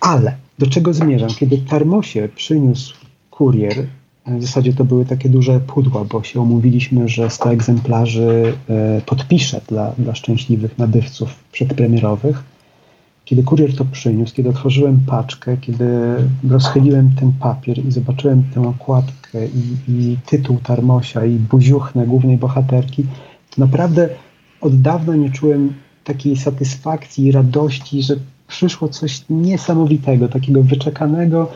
Ale 0.00 0.36
do 0.58 0.66
czego 0.66 0.94
zmierzam? 0.94 1.30
Kiedy 1.30 1.58
Tarmosie 1.58 2.28
przyniósł 2.34 2.94
kurier 3.30 3.86
w 4.26 4.42
zasadzie 4.42 4.72
to 4.72 4.84
były 4.84 5.04
takie 5.04 5.28
duże 5.28 5.60
pudła, 5.60 6.04
bo 6.04 6.22
się 6.22 6.40
umówiliśmy, 6.40 7.08
że 7.08 7.30
100 7.30 7.52
egzemplarzy 7.52 8.54
e, 8.68 9.00
podpiszę 9.06 9.60
dla, 9.68 9.92
dla 9.98 10.14
szczęśliwych 10.14 10.78
nabywców 10.78 11.34
przedpremierowych. 11.52 12.42
Kiedy 13.24 13.42
kurier 13.42 13.76
to 13.76 13.84
przyniósł, 13.84 14.34
kiedy 14.34 14.48
otworzyłem 14.48 15.00
paczkę, 15.06 15.56
kiedy 15.56 15.86
rozchyliłem 16.50 17.10
ten 17.20 17.32
papier 17.32 17.86
i 17.86 17.92
zobaczyłem 17.92 18.42
tę 18.54 18.68
okładkę 18.68 19.46
i, 19.46 19.92
i 19.92 20.16
tytuł 20.26 20.58
Tarmosia 20.62 21.24
i 21.24 21.34
buziuchnę 21.34 22.06
głównej 22.06 22.36
bohaterki, 22.36 23.02
to 23.50 23.60
naprawdę 23.60 24.08
od 24.64 24.80
dawna 24.80 25.16
nie 25.16 25.30
czułem 25.30 25.72
takiej 26.04 26.36
satysfakcji 26.36 27.32
radości, 27.32 28.02
że 28.02 28.14
przyszło 28.48 28.88
coś 28.88 29.24
niesamowitego, 29.30 30.28
takiego 30.28 30.62
wyczekanego, 30.62 31.48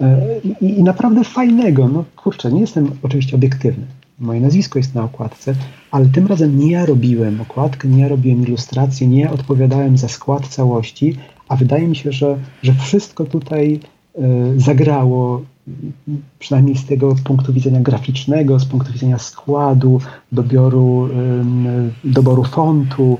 E, 0.00 0.40
I, 0.60 0.78
I, 0.78 0.82
naprawdę 0.82 1.24
fajnego. 1.24 1.88
No 1.88 2.04
kurczę, 2.16 2.52
nie 2.52 2.60
jestem 2.60 2.90
oczywiście 3.02 3.36
obiektywny. 3.36 3.86
Moje 4.18 4.40
nazwisko 4.40 4.78
jest 4.78 4.94
na 4.94 5.04
okładce, 5.04 5.54
ale 5.90 6.06
tym 6.06 6.26
razem 6.26 6.58
nie 6.58 6.72
ja 6.72 6.86
robiłem 6.86 7.40
okładkę, 7.40 7.88
nie 7.88 8.02
ja 8.02 8.08
robiłem 8.08 8.46
ilustrację, 8.46 9.06
nie 9.06 9.20
ja 9.20 9.30
odpowiadałem 9.30 9.98
za 9.98 10.08
skład 10.08 10.48
całości, 10.48 11.16
a 11.48 11.56
wydaje 11.56 11.88
mi 11.88 11.96
się, 11.96 12.12
że, 12.12 12.38
że 12.62 12.74
wszystko 12.74 13.24
tutaj 13.24 13.80
y, 14.18 14.20
zagrało, 14.60 15.42
przynajmniej 16.38 16.76
z 16.76 16.86
tego 16.86 17.14
punktu 17.24 17.52
widzenia 17.52 17.80
graficznego, 17.80 18.60
z 18.60 18.64
punktu 18.64 18.92
widzenia 18.92 19.18
składu, 19.18 20.00
dobioru, 20.32 21.08
y, 22.04 22.10
doboru 22.10 22.44
fontu. 22.44 23.18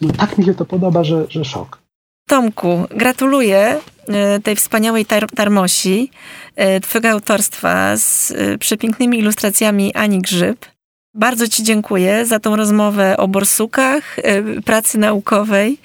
No, 0.00 0.12
tak 0.16 0.38
mi 0.38 0.44
się 0.44 0.54
to 0.54 0.64
podoba, 0.64 1.04
że, 1.04 1.26
że 1.30 1.44
szok. 1.44 1.84
Tomku, 2.28 2.86
gratuluję 2.90 3.80
e, 4.08 4.40
tej 4.40 4.56
wspaniałej 4.56 5.06
tar 5.06 5.26
tarmosi, 5.30 6.10
e, 6.56 6.80
twojego 6.80 7.10
autorstwa 7.10 7.96
z 7.96 8.30
e, 8.30 8.58
przepięknymi 8.58 9.18
ilustracjami 9.18 9.94
Ani 9.94 10.18
Grzyb. 10.18 10.66
Bardzo 11.14 11.48
Ci 11.48 11.62
dziękuję 11.62 12.26
za 12.26 12.38
tą 12.38 12.56
rozmowę 12.56 13.16
o 13.16 13.28
borsukach, 13.28 14.16
pracy 14.64 14.98
naukowej 14.98 15.78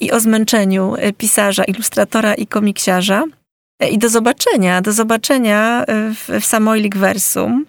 i 0.00 0.12
o 0.12 0.20
zmęczeniu 0.20 0.94
pisarza, 1.18 1.64
ilustratora 1.64 2.34
i 2.34 2.46
komiksiarza. 2.46 3.24
I 3.90 3.98
do 3.98 4.08
zobaczenia, 4.08 4.82
do 4.82 4.92
zobaczenia 4.92 5.84
w, 5.88 6.40
w 6.40 6.44
Samoilik 6.44 6.96
Versum, 6.96 7.64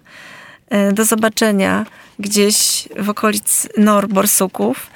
do 0.92 1.04
zobaczenia 1.04 1.86
gdzieś 2.18 2.88
w 2.98 3.08
okolic 3.10 3.68
Nor 3.78 4.08
Borsuków. 4.08 4.86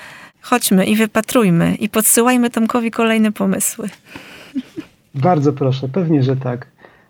Chodźmy 0.41 0.87
i 0.87 0.97
wypatrujmy 0.97 1.75
i 1.75 1.89
podsyłajmy 1.89 2.51
Tomkowi 2.51 2.91
kolejne 2.91 3.33
pomysły. 3.33 3.89
Bardzo 5.15 5.53
proszę, 5.53 5.89
pewnie, 5.89 6.23
że 6.23 6.37
tak. 6.37 6.67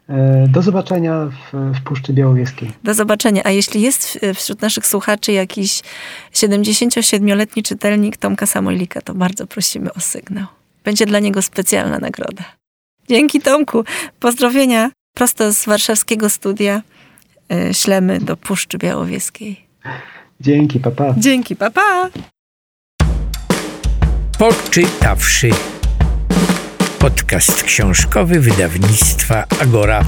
E, 0.08 0.48
do 0.48 0.62
zobaczenia 0.62 1.26
w, 1.26 1.56
w 1.78 1.82
Puszczy 1.82 2.12
Białowieskiej. 2.12 2.70
Do 2.84 2.94
zobaczenia. 2.94 3.42
A 3.44 3.50
jeśli 3.50 3.82
jest 3.82 4.18
wśród 4.34 4.62
naszych 4.62 4.86
słuchaczy 4.86 5.32
jakiś 5.32 5.82
77-letni 6.32 7.62
czytelnik 7.62 8.16
Tomka 8.16 8.46
Samojlika, 8.46 9.00
to 9.00 9.14
bardzo 9.14 9.46
prosimy 9.46 9.92
o 9.94 10.00
sygnał. 10.00 10.46
Będzie 10.84 11.06
dla 11.06 11.18
niego 11.18 11.42
specjalna 11.42 11.98
nagroda. 11.98 12.44
Dzięki 13.08 13.40
Tomku. 13.40 13.84
Pozdrowienia 14.20 14.90
prosto 15.14 15.52
z 15.52 15.66
warszawskiego 15.66 16.28
studia 16.28 16.82
e, 17.52 17.74
ślemy 17.74 18.20
do 18.20 18.36
Puszczy 18.36 18.78
Białowieskiej. 18.78 19.66
Dzięki, 20.40 20.80
papa. 20.80 21.14
Dzięki, 21.18 21.56
papa. 21.56 22.10
Poczytawszy. 24.38 25.50
Podcast 26.98 27.62
książkowy 27.62 28.40
wydawnictwa 28.40 29.44
Agora. 29.62 30.04